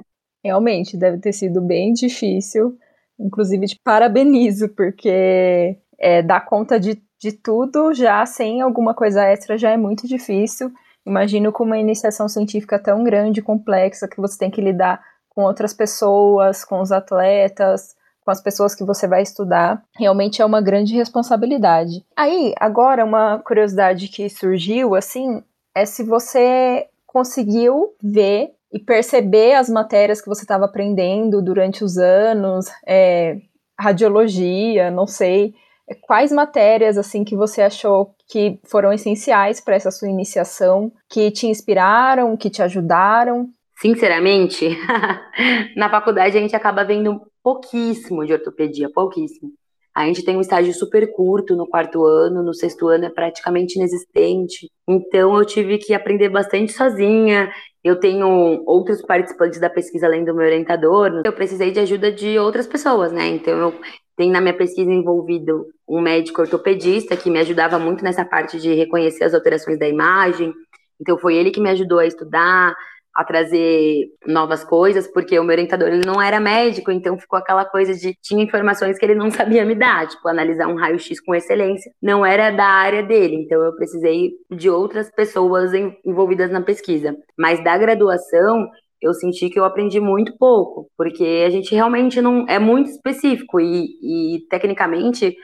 Realmente, 0.44 0.98
deve 0.98 1.18
ter 1.18 1.32
sido 1.32 1.62
bem 1.62 1.94
difícil. 1.94 2.76
Inclusive, 3.18 3.66
te 3.66 3.80
parabenizo, 3.82 4.68
porque 4.74 5.78
é, 5.98 6.22
dar 6.22 6.44
conta 6.44 6.78
de, 6.78 7.02
de 7.18 7.32
tudo 7.32 7.94
já 7.94 8.24
sem 8.26 8.60
alguma 8.60 8.94
coisa 8.94 9.24
extra 9.24 9.56
já 9.56 9.70
é 9.70 9.78
muito 9.78 10.06
difícil. 10.06 10.70
Imagino 11.06 11.50
com 11.50 11.64
uma 11.64 11.78
iniciação 11.78 12.28
científica 12.28 12.78
tão 12.78 13.02
grande, 13.02 13.40
complexa, 13.40 14.06
que 14.06 14.20
você 14.20 14.38
tem 14.38 14.50
que 14.50 14.60
lidar 14.60 15.02
com 15.30 15.42
outras 15.42 15.72
pessoas, 15.72 16.64
com 16.64 16.80
os 16.80 16.92
atletas, 16.92 17.96
com 18.28 18.32
as 18.32 18.42
pessoas 18.42 18.74
que 18.74 18.84
você 18.84 19.08
vai 19.08 19.22
estudar, 19.22 19.82
realmente 19.98 20.42
é 20.42 20.44
uma 20.44 20.60
grande 20.60 20.94
responsabilidade. 20.94 22.04
Aí, 22.14 22.52
agora, 22.60 23.02
uma 23.02 23.38
curiosidade 23.38 24.06
que 24.08 24.28
surgiu, 24.28 24.94
assim, 24.94 25.42
é 25.74 25.86
se 25.86 26.02
você 26.02 26.86
conseguiu 27.06 27.94
ver 28.02 28.50
e 28.70 28.78
perceber 28.78 29.54
as 29.54 29.70
matérias 29.70 30.20
que 30.20 30.28
você 30.28 30.42
estava 30.42 30.66
aprendendo 30.66 31.40
durante 31.40 31.82
os 31.82 31.96
anos, 31.96 32.66
é, 32.86 33.38
radiologia, 33.80 34.90
não 34.90 35.06
sei, 35.06 35.54
quais 36.02 36.30
matérias 36.30 36.98
assim 36.98 37.24
que 37.24 37.34
você 37.34 37.62
achou 37.62 38.14
que 38.30 38.60
foram 38.64 38.92
essenciais 38.92 39.58
para 39.58 39.74
essa 39.74 39.90
sua 39.90 40.10
iniciação, 40.10 40.92
que 41.08 41.30
te 41.30 41.46
inspiraram, 41.46 42.36
que 42.36 42.50
te 42.50 42.60
ajudaram? 42.60 43.48
Sinceramente, 43.80 44.76
na 45.76 45.88
faculdade 45.88 46.36
a 46.36 46.40
gente 46.40 46.56
acaba 46.56 46.84
vendo 46.84 47.22
pouquíssimo 47.48 48.26
de 48.26 48.34
ortopedia, 48.34 48.90
pouquíssimo. 48.92 49.50
A 49.94 50.04
gente 50.06 50.22
tem 50.22 50.36
um 50.36 50.40
estágio 50.40 50.72
super 50.74 51.10
curto 51.12 51.56
no 51.56 51.66
quarto 51.66 52.04
ano, 52.04 52.42
no 52.42 52.52
sexto 52.52 52.88
ano 52.88 53.06
é 53.06 53.10
praticamente 53.10 53.78
inexistente. 53.78 54.70
Então 54.86 55.34
eu 55.36 55.44
tive 55.46 55.78
que 55.78 55.94
aprender 55.94 56.28
bastante 56.28 56.72
sozinha. 56.72 57.50
Eu 57.82 57.98
tenho 57.98 58.62
outros 58.66 59.00
participantes 59.00 59.58
da 59.58 59.70
pesquisa 59.70 60.06
além 60.06 60.26
do 60.26 60.34
meu 60.34 60.44
orientador. 60.44 61.22
Eu 61.24 61.32
precisei 61.32 61.70
de 61.70 61.80
ajuda 61.80 62.12
de 62.12 62.38
outras 62.38 62.66
pessoas, 62.66 63.10
né? 63.12 63.28
Então 63.28 63.58
eu 63.58 63.74
tenho 64.14 64.30
na 64.32 64.40
minha 64.42 64.56
pesquisa 64.56 64.90
envolvido 64.90 65.66
um 65.88 66.02
médico 66.02 66.42
ortopedista 66.42 67.16
que 67.16 67.30
me 67.30 67.38
ajudava 67.38 67.78
muito 67.78 68.04
nessa 68.04 68.26
parte 68.26 68.60
de 68.60 68.74
reconhecer 68.74 69.24
as 69.24 69.32
alterações 69.32 69.78
da 69.78 69.88
imagem. 69.88 70.52
Então 71.00 71.16
foi 71.16 71.34
ele 71.34 71.50
que 71.50 71.62
me 71.62 71.70
ajudou 71.70 71.98
a 71.98 72.06
estudar, 72.06 72.76
a 73.18 73.24
trazer 73.24 74.04
novas 74.24 74.62
coisas, 74.62 75.08
porque 75.08 75.36
o 75.40 75.42
meu 75.42 75.52
orientador 75.52 75.88
ele 75.88 76.06
não 76.06 76.22
era 76.22 76.38
médico, 76.38 76.92
então 76.92 77.18
ficou 77.18 77.36
aquela 77.36 77.64
coisa 77.64 77.92
de 77.92 78.16
tinha 78.22 78.44
informações 78.44 78.96
que 78.96 79.04
ele 79.04 79.16
não 79.16 79.28
sabia 79.28 79.64
me 79.64 79.74
dar, 79.74 80.06
tipo 80.06 80.28
analisar 80.28 80.68
um 80.68 80.76
raio-x 80.76 81.20
com 81.20 81.34
excelência, 81.34 81.90
não 82.00 82.24
era 82.24 82.52
da 82.52 82.64
área 82.64 83.02
dele, 83.02 83.34
então 83.34 83.60
eu 83.60 83.74
precisei 83.74 84.30
de 84.48 84.70
outras 84.70 85.10
pessoas 85.10 85.72
envolvidas 86.04 86.48
na 86.52 86.62
pesquisa. 86.62 87.12
Mas 87.36 87.62
da 87.64 87.76
graduação, 87.76 88.68
eu 89.02 89.12
senti 89.12 89.50
que 89.50 89.58
eu 89.58 89.64
aprendi 89.64 89.98
muito 89.98 90.38
pouco, 90.38 90.88
porque 90.96 91.42
a 91.44 91.50
gente 91.50 91.74
realmente 91.74 92.20
não 92.20 92.46
é 92.48 92.60
muito 92.60 92.88
específico 92.88 93.58
e, 93.58 93.88
e 94.00 94.46
tecnicamente 94.48 95.36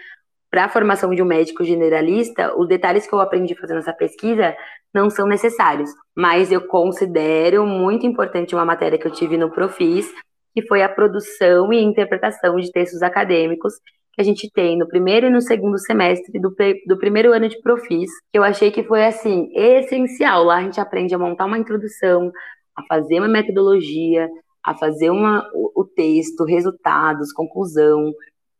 para 0.55 0.67
a 0.67 0.69
formação 0.69 1.12
de 1.12 1.21
um 1.21 1.27
médico 1.27 1.64
generalista, 1.64 2.57
os 2.57 2.69
detalhes 2.69 3.09
que 3.09 3.12
eu 3.12 3.19
aprendi 3.19 3.57
fazendo 3.57 3.79
essa 3.79 3.93
pesquisa 3.93 4.57
não 4.95 5.11
são 5.11 5.27
necessários, 5.27 5.90
mas 6.17 6.53
eu 6.53 6.64
considero 6.69 7.67
muito 7.67 8.07
importante 8.07 8.55
uma 8.55 8.64
matéria 8.64 8.97
que 8.97 9.05
eu 9.05 9.11
tive 9.11 9.37
no 9.37 9.51
Profis, 9.51 10.09
que 10.55 10.64
foi 10.64 10.81
a 10.85 10.88
produção 10.88 11.73
e 11.73 11.83
interpretação 11.83 12.55
de 12.55 12.71
textos 12.71 13.03
acadêmicos 13.03 13.75
que 14.12 14.21
a 14.21 14.23
gente 14.23 14.49
tem 14.49 14.79
no 14.79 14.87
primeiro 14.87 15.27
e 15.27 15.31
no 15.31 15.40
segundo 15.40 15.77
semestre 15.77 16.40
do, 16.40 16.55
do 16.87 16.99
primeiro 16.99 17.33
ano 17.33 17.49
de 17.49 17.61
Profis, 17.61 18.09
que 18.33 18.38
eu 18.38 18.45
achei 18.45 18.71
que 18.71 18.85
foi 18.85 19.05
assim 19.05 19.51
essencial. 19.57 20.45
Lá 20.45 20.59
a 20.59 20.62
gente 20.62 20.81
aprende 20.81 21.17
a 21.17 21.19
montar 21.19 21.47
uma 21.47 21.59
introdução, 21.59 22.31
a 22.77 22.83
fazer 22.87 23.19
uma 23.19 23.27
metodologia, 23.27 24.29
a 24.64 24.73
fazer 24.79 25.11
uma, 25.11 25.51
o, 25.53 25.83
o 25.83 25.85
texto, 25.85 26.45
resultados, 26.45 27.33
conclusão, 27.33 28.12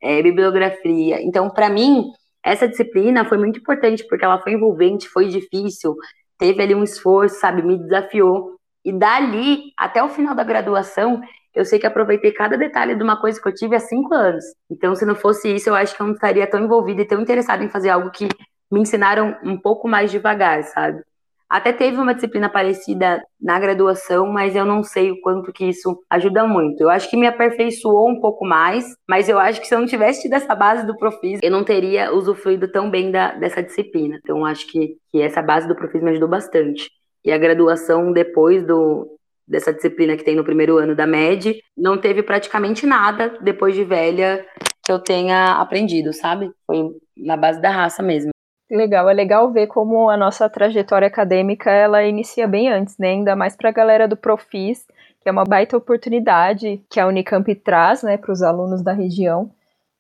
é, 0.05 0.23
bibliografia. 0.23 1.23
Então, 1.23 1.49
para 1.49 1.71
mim, 1.71 2.13
essa 2.45 2.69
disciplina 2.69 3.25
foi 3.25 3.39
muito 3.39 3.59
importante 3.59 4.07
porque 4.07 4.25
ela 4.25 4.39
foi 4.39 4.53
envolvente, 4.53 5.09
foi 5.09 5.29
difícil, 5.29 5.97
teve 6.39 6.63
ali 6.63 6.75
um 6.75 6.85
esforço, 6.85 7.41
sabe, 7.41 7.63
me 7.63 7.79
desafiou. 7.79 8.57
E 8.85 8.93
dali, 8.93 9.73
até 9.79 10.05
o 10.05 10.11
final 10.11 10.35
da 10.35 10.45
graduação, 10.45 11.23
eu 11.55 11.65
sei 11.65 11.79
que 11.79 11.87
aproveitei 11.87 12.33
cada 12.33 12.59
detalhe 12.59 12.95
de 12.95 13.03
uma 13.03 13.19
coisa 13.19 13.41
que 13.41 13.49
eu 13.49 13.55
tive 13.55 13.77
há 13.77 13.81
cinco 13.81 14.13
anos. 14.13 14.45
Então, 14.71 14.95
se 14.95 15.07
não 15.07 15.15
fosse 15.15 15.55
isso, 15.55 15.71
eu 15.71 15.75
acho 15.75 15.97
que 15.97 16.03
eu 16.03 16.07
não 16.07 16.15
estaria 16.15 16.47
tão 16.47 16.63
envolvida 16.63 17.01
e 17.01 17.07
tão 17.07 17.23
interessada 17.23 17.65
em 17.65 17.71
fazer 17.71 17.89
algo 17.89 18.11
que 18.11 18.29
me 18.71 18.81
ensinaram 18.81 19.39
um 19.43 19.57
pouco 19.57 19.89
mais 19.89 20.11
devagar, 20.11 20.63
sabe? 20.65 21.03
Até 21.49 21.73
teve 21.73 21.99
uma 21.99 22.15
disciplina 22.15 22.49
parecida 22.49 23.23
na 23.41 23.59
graduação, 23.59 24.27
mas 24.27 24.57
eu 24.57 24.65
não 24.65 24.83
sei 24.83 25.11
o 25.11 25.21
quanto 25.21 25.53
que 25.53 25.67
isso 25.67 26.03
ajuda 26.11 26.47
muito. 26.47 26.81
Eu 26.81 26.91
acho 26.91 27.09
que 27.09 27.17
me 27.17 27.27
aperfeiçoou 27.27 28.09
um 28.09 28.21
pouco 28.21 28.45
mais, 28.45 28.87
mas 29.09 29.29
eu 29.29 29.39
acho 29.39 29.61
que 29.61 29.67
se 29.67 29.75
eu 29.75 29.79
não 29.79 29.87
tivesse 29.87 30.23
tido 30.23 30.35
essa 30.35 30.55
base 30.55 30.87
do 30.87 30.97
Profis, 30.97 31.41
eu 31.43 31.51
não 31.51 31.63
teria 31.63 32.13
usufruído 32.13 32.67
tão 32.69 32.91
bem 32.91 33.11
da, 33.11 33.33
dessa 33.33 33.63
disciplina. 33.63 34.19
Então, 34.23 34.45
acho 34.45 34.67
que, 34.67 34.97
que 35.13 35.21
essa 35.21 35.43
base 35.43 35.69
do 35.69 35.77
Profis 35.77 36.03
me 36.03 36.11
ajudou 36.11 36.29
bastante. 36.29 36.91
E 37.25 37.31
a 37.31 37.39
graduação, 37.39 38.13
depois 38.13 38.67
do, 38.67 39.09
dessa 39.47 39.73
disciplina 39.73 40.17
que 40.17 40.25
tem 40.25 40.37
no 40.37 40.45
primeiro 40.45 40.79
ano 40.79 40.95
da 40.95 41.07
MED, 41.07 41.63
não 41.77 41.99
teve 41.99 42.23
praticamente 42.23 42.87
nada 42.87 43.39
depois 43.41 43.75
de 43.75 43.85
velha 43.85 44.45
que 44.85 44.93
eu 44.93 44.99
tenha 44.99 45.55
aprendido, 45.61 46.13
sabe? 46.13 46.51
Foi 46.67 46.91
na 47.17 47.37
base 47.37 47.61
da 47.61 47.71
raça 47.71 48.03
mesmo. 48.03 48.34
Legal, 48.71 49.09
é 49.11 49.13
legal 49.13 49.53
ver 49.53 49.67
como 49.67 50.09
a 50.09 50.17
nossa 50.17 50.49
trajetória 50.49 51.07
acadêmica 51.07 51.71
ela 51.71 52.03
inicia 52.03 52.49
bem 52.49 52.71
antes, 52.71 52.97
né? 52.97 53.09
Ainda 53.09 53.37
mais 53.37 53.55
para 53.55 53.69
a 53.69 53.73
galera 53.73 54.09
do 54.09 54.17
Profis, 54.17 54.87
que 55.21 55.29
é 55.29 55.33
uma 55.33 55.45
baita 55.45 55.77
oportunidade 55.77 56.83
que 56.91 56.99
a 56.99 57.07
Unicamp 57.07 57.55
traz, 57.57 58.03
né, 58.03 58.17
para 58.17 58.33
os 58.33 58.43
alunos 58.43 58.83
da 58.83 58.93
região. 58.93 59.51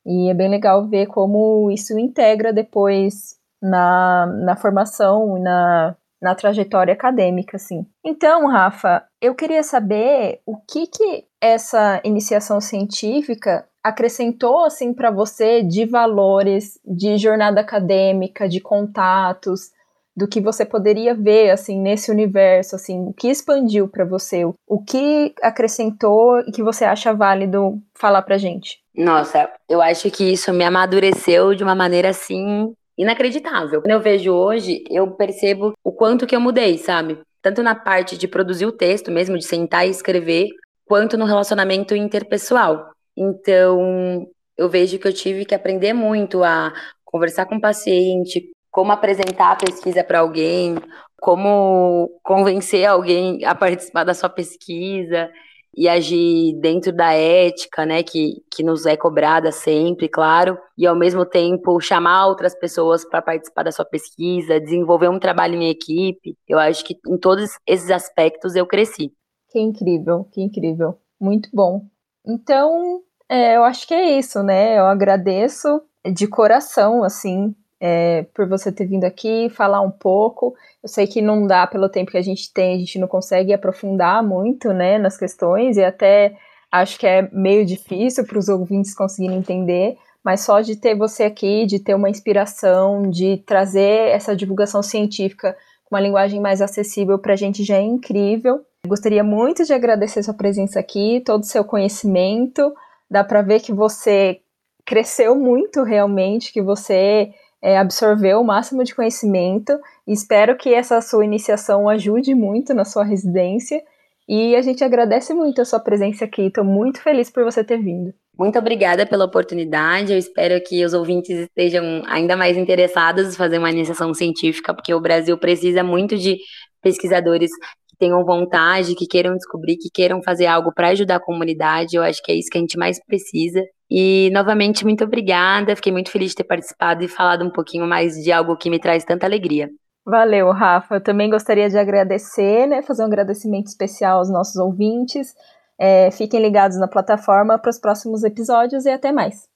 E 0.07 0.31
é 0.31 0.35
bem 0.35 0.49
legal 0.51 0.87
ver 0.87 1.07
como 1.07 1.71
isso 1.71 1.99
integra 1.99 2.53
depois 2.53 3.39
na, 3.61 4.27
na 4.27 4.57
formação, 4.57 5.39
na, 5.39 5.97
na 6.21 6.35
trajetória 6.35 6.93
acadêmica, 6.93 7.57
assim. 7.57 7.87
Então, 8.05 8.47
Rafa, 8.47 9.03
eu 9.21 9.35
queria 9.35 9.63
saber 9.63 10.41
o 10.47 10.57
que 10.57 10.87
que 10.87 11.25
essa 11.41 12.01
iniciação 12.05 12.61
científica 12.61 13.67
acrescentou 13.85 14.65
assim 14.65 14.95
para 14.95 15.11
você 15.11 15.63
de 15.63 15.85
valores, 15.85 16.81
de 16.83 17.19
jornada 17.19 17.61
acadêmica, 17.61 18.49
de 18.49 18.59
contatos, 18.59 19.71
do 20.17 20.27
que 20.27 20.41
você 20.41 20.65
poderia 20.65 21.15
ver 21.15 21.51
assim 21.51 21.79
nesse 21.79 22.11
universo, 22.11 22.77
assim, 22.77 23.09
o 23.09 23.13
que 23.13 23.29
expandiu 23.29 23.89
para 23.89 24.05
você, 24.05 24.45
o 24.45 24.83
que 24.83 25.35
acrescentou 25.43 26.41
e 26.41 26.53
que 26.53 26.63
você 26.63 26.85
acha 26.85 27.13
válido 27.13 27.79
falar 27.95 28.23
pra 28.23 28.39
gente? 28.39 28.79
Nossa, 28.97 29.51
eu 29.69 29.83
acho 29.83 30.11
que 30.11 30.33
isso 30.33 30.53
me 30.53 30.65
amadureceu 30.65 31.55
de 31.55 31.65
uma 31.65 31.75
maneira 31.75 32.11
assim 32.11 32.73
inacreditável. 32.97 33.83
Quando 33.83 33.91
eu 33.91 34.01
vejo 34.01 34.33
hoje, 34.33 34.85
eu 34.89 35.11
percebo 35.11 35.73
o 35.83 35.91
quanto 35.91 36.27
que 36.27 36.37
eu 36.37 36.41
mudei, 36.41 36.79
sabe? 36.79 37.19
Tanto 37.43 37.61
na 37.63 37.75
parte 37.75 38.17
de 38.17 38.29
produzir 38.29 38.67
o 38.67 38.73
texto 38.73 39.11
mesmo, 39.11 39.37
de 39.37 39.45
sentar 39.45 39.85
e 39.85 39.91
escrever, 39.91 40.49
quanto 40.87 41.19
no 41.19 41.25
relacionamento 41.25 41.97
interpessoal. 41.97 42.94
Então, 43.17 44.27
eu 44.57 44.69
vejo 44.69 44.99
que 44.99 45.09
eu 45.09 45.13
tive 45.13 45.45
que 45.45 45.55
aprender 45.55 45.93
muito 45.93 46.43
a 46.43 46.73
conversar 47.05 47.47
com 47.47 47.57
o 47.57 47.61
paciente, 47.61 48.51
como 48.71 48.93
apresentar 48.93 49.53
a 49.53 49.57
pesquisa 49.57 50.03
para 50.03 50.21
alguém, 50.21 50.77
como 51.21 52.11
convencer 52.23 52.85
alguém 52.85 53.45
a 53.45 53.55
participar 53.55 54.05
da 54.05 54.15
sua 54.15 54.29
pesquisa 54.29 55.31
e 55.77 55.89
agir 55.89 56.55
dentro 56.61 56.93
da 56.93 57.13
ética, 57.13 57.85
né, 57.85 58.03
que, 58.03 58.43
que 58.51 58.63
nos 58.63 58.87
é 58.87 58.97
cobrada 58.97 59.51
sempre, 59.51 60.09
claro, 60.09 60.57
e 60.79 60.87
ao 60.87 60.97
mesmo 60.97 61.25
tempo 61.25 61.81
chamar 61.81 62.27
outras 62.27 62.55
pessoas 62.55 63.05
para 63.05 63.23
participar 63.23 63.65
da 63.65 63.73
sua 63.73 63.85
pesquisa, 63.85 64.61
desenvolver 64.61 65.09
um 65.09 65.19
trabalho 65.19 65.55
em 65.55 65.69
equipe. 65.69 66.37
Eu 66.49 66.59
acho 66.59 66.85
que 66.85 66.97
em 67.07 67.19
todos 67.19 67.51
esses 67.67 67.91
aspectos 67.91 68.55
eu 68.55 68.67
cresci. 68.67 69.13
Que 69.51 69.61
incrível, 69.61 70.29
que 70.33 70.41
incrível. 70.41 70.99
Muito 71.21 71.49
bom. 71.53 71.87
Então, 72.27 73.03
é, 73.29 73.57
eu 73.57 73.65
acho 73.65 73.87
que 73.87 73.95
é 73.95 74.19
isso, 74.19 74.43
né? 74.43 74.79
Eu 74.79 74.87
agradeço 74.87 75.83
de 76.13 76.27
coração, 76.27 77.03
assim, 77.03 77.55
é, 77.81 78.23
por 78.35 78.49
você 78.49 78.73
ter 78.73 78.87
vindo 78.87 79.05
aqui 79.05 79.49
falar 79.51 79.81
um 79.81 79.91
pouco. 79.91 80.55
Eu 80.83 80.89
sei 80.89 81.07
que 81.07 81.21
não 81.21 81.47
dá 81.47 81.67
pelo 81.67 81.89
tempo 81.89 82.11
que 82.11 82.19
a 82.19 82.23
gente 82.23 82.53
tem, 82.53 82.77
a 82.77 82.79
gente 82.79 82.99
não 82.99 83.09
consegue 83.09 83.53
aprofundar 83.53 84.23
muito, 84.23 84.73
né, 84.73 84.99
nas 84.99 85.17
questões, 85.17 85.77
e 85.77 85.85
até 85.85 86.37
acho 86.73 86.99
que 86.99 87.07
é 87.07 87.29
meio 87.33 87.65
difícil 87.65 88.27
para 88.27 88.39
os 88.39 88.49
ouvintes 88.49 88.95
conseguirem 88.95 89.39
entender, 89.39 89.97
mas 90.25 90.41
só 90.41 90.61
de 90.61 90.77
ter 90.77 90.97
você 90.97 91.25
aqui, 91.25 91.67
de 91.67 91.79
ter 91.79 91.95
uma 91.95 92.11
inspiração, 92.11 93.03
de 93.11 93.39
trazer 93.47 94.09
essa 94.09 94.35
divulgação 94.35 94.83
científica 94.83 95.57
com 95.85 95.95
uma 95.95 96.01
linguagem 96.01 96.41
mais 96.41 96.61
acessível 96.63 97.19
para 97.19 97.35
a 97.35 97.37
gente 97.37 97.63
já 97.63 97.77
é 97.77 97.83
incrível. 97.83 98.65
Gostaria 98.87 99.25
muito 99.25 99.65
de 99.65 99.73
agradecer 99.73 100.23
sua 100.23 100.35
presença 100.35 100.79
aqui, 100.79 101.23
todo 101.25 101.43
o 101.43 101.47
seu 101.47 101.65
conhecimento. 101.65 102.73
Dá 103.11 103.25
para 103.25 103.41
ver 103.41 103.61
que 103.61 103.73
você 103.73 104.41
cresceu 104.85 105.35
muito 105.35 105.83
realmente, 105.83 106.53
que 106.53 106.61
você 106.61 107.31
é, 107.63 107.79
absorver 107.79 108.35
o 108.35 108.45
máximo 108.45 108.85
de 108.85 108.95
conhecimento. 108.95 109.73
Espero 110.07 110.57
que 110.57 110.75
essa 110.75 111.01
sua 111.01 111.25
iniciação 111.25 111.89
ajude 111.89 112.35
muito 112.35 112.75
na 112.75 112.85
sua 112.85 113.05
residência. 113.05 113.83
E 114.29 114.55
a 114.55 114.63
gente 114.63 114.85
agradece 114.85 115.33
muito 115.33 115.63
a 115.63 115.65
sua 115.65 115.81
presença 115.81 116.27
aqui. 116.27 116.43
Estou 116.43 116.65
muito 116.65 117.01
feliz 117.01 117.31
por 117.31 117.45
você 117.45 117.65
ter 117.65 117.79
vindo. 117.79 118.13
Muito 118.39 118.59
obrigada 118.59 119.07
pela 119.07 119.25
oportunidade. 119.25 120.13
Eu 120.13 120.19
espero 120.19 120.63
que 120.63 120.85
os 120.85 120.93
ouvintes 120.93 121.39
estejam 121.39 122.03
ainda 122.07 122.37
mais 122.37 122.57
interessados 122.57 123.29
em 123.33 123.37
fazer 123.37 123.59
uma 123.59 123.71
iniciação 123.71 124.13
científica, 124.13 124.75
porque 124.75 124.93
o 124.93 125.01
Brasil 125.01 125.39
precisa 125.39 125.83
muito 125.83 126.17
de 126.17 126.39
pesquisadores 126.83 127.51
que 127.95 127.99
tenham 127.99 128.25
vontade, 128.25 128.95
que 128.95 129.07
queiram 129.07 129.37
descobrir, 129.37 129.77
que 129.77 129.89
queiram 129.89 130.21
fazer 130.23 130.47
algo 130.47 130.73
para 130.75 130.89
ajudar 130.89 131.17
a 131.17 131.25
comunidade. 131.25 131.97
Eu 131.97 132.03
acho 132.03 132.23
que 132.23 132.33
é 132.33 132.35
isso 132.35 132.49
que 132.51 132.59
a 132.59 132.61
gente 132.61 132.77
mais 132.77 132.99
precisa. 133.05 133.63
E, 133.91 134.31
novamente, 134.33 134.85
muito 134.85 135.05
obrigada. 135.05 135.77
Fiquei 135.77 135.93
muito 135.93 136.11
feliz 136.11 136.31
de 136.31 136.37
ter 136.37 136.45
participado 136.45 137.05
e 137.05 137.09
falado 137.09 137.45
um 137.45 137.51
pouquinho 137.51 137.87
mais 137.87 138.15
de 138.15 138.33
algo 138.33 138.57
que 138.57 138.69
me 138.69 138.79
traz 138.79 139.05
tanta 139.05 139.27
alegria. 139.27 139.71
Valeu, 140.05 140.51
Rafa. 140.51 140.97
Eu 140.97 141.01
também 141.01 141.31
gostaria 141.31 141.69
de 141.69 141.79
agradecer, 141.79 142.67
né, 142.67 142.83
fazer 142.83 143.03
um 143.03 143.07
agradecimento 143.07 143.69
especial 143.69 144.19
aos 144.19 144.31
nossos 144.31 144.57
ouvintes. 144.57 145.33
É, 145.79 146.11
fiquem 146.11 146.41
ligados 146.41 146.79
na 146.79 146.89
plataforma 146.89 147.59
para 147.59 147.71
os 147.71 147.79
próximos 147.79 148.23
episódios 148.23 148.85
e 148.85 148.91
até 148.91 149.13
mais. 149.13 149.49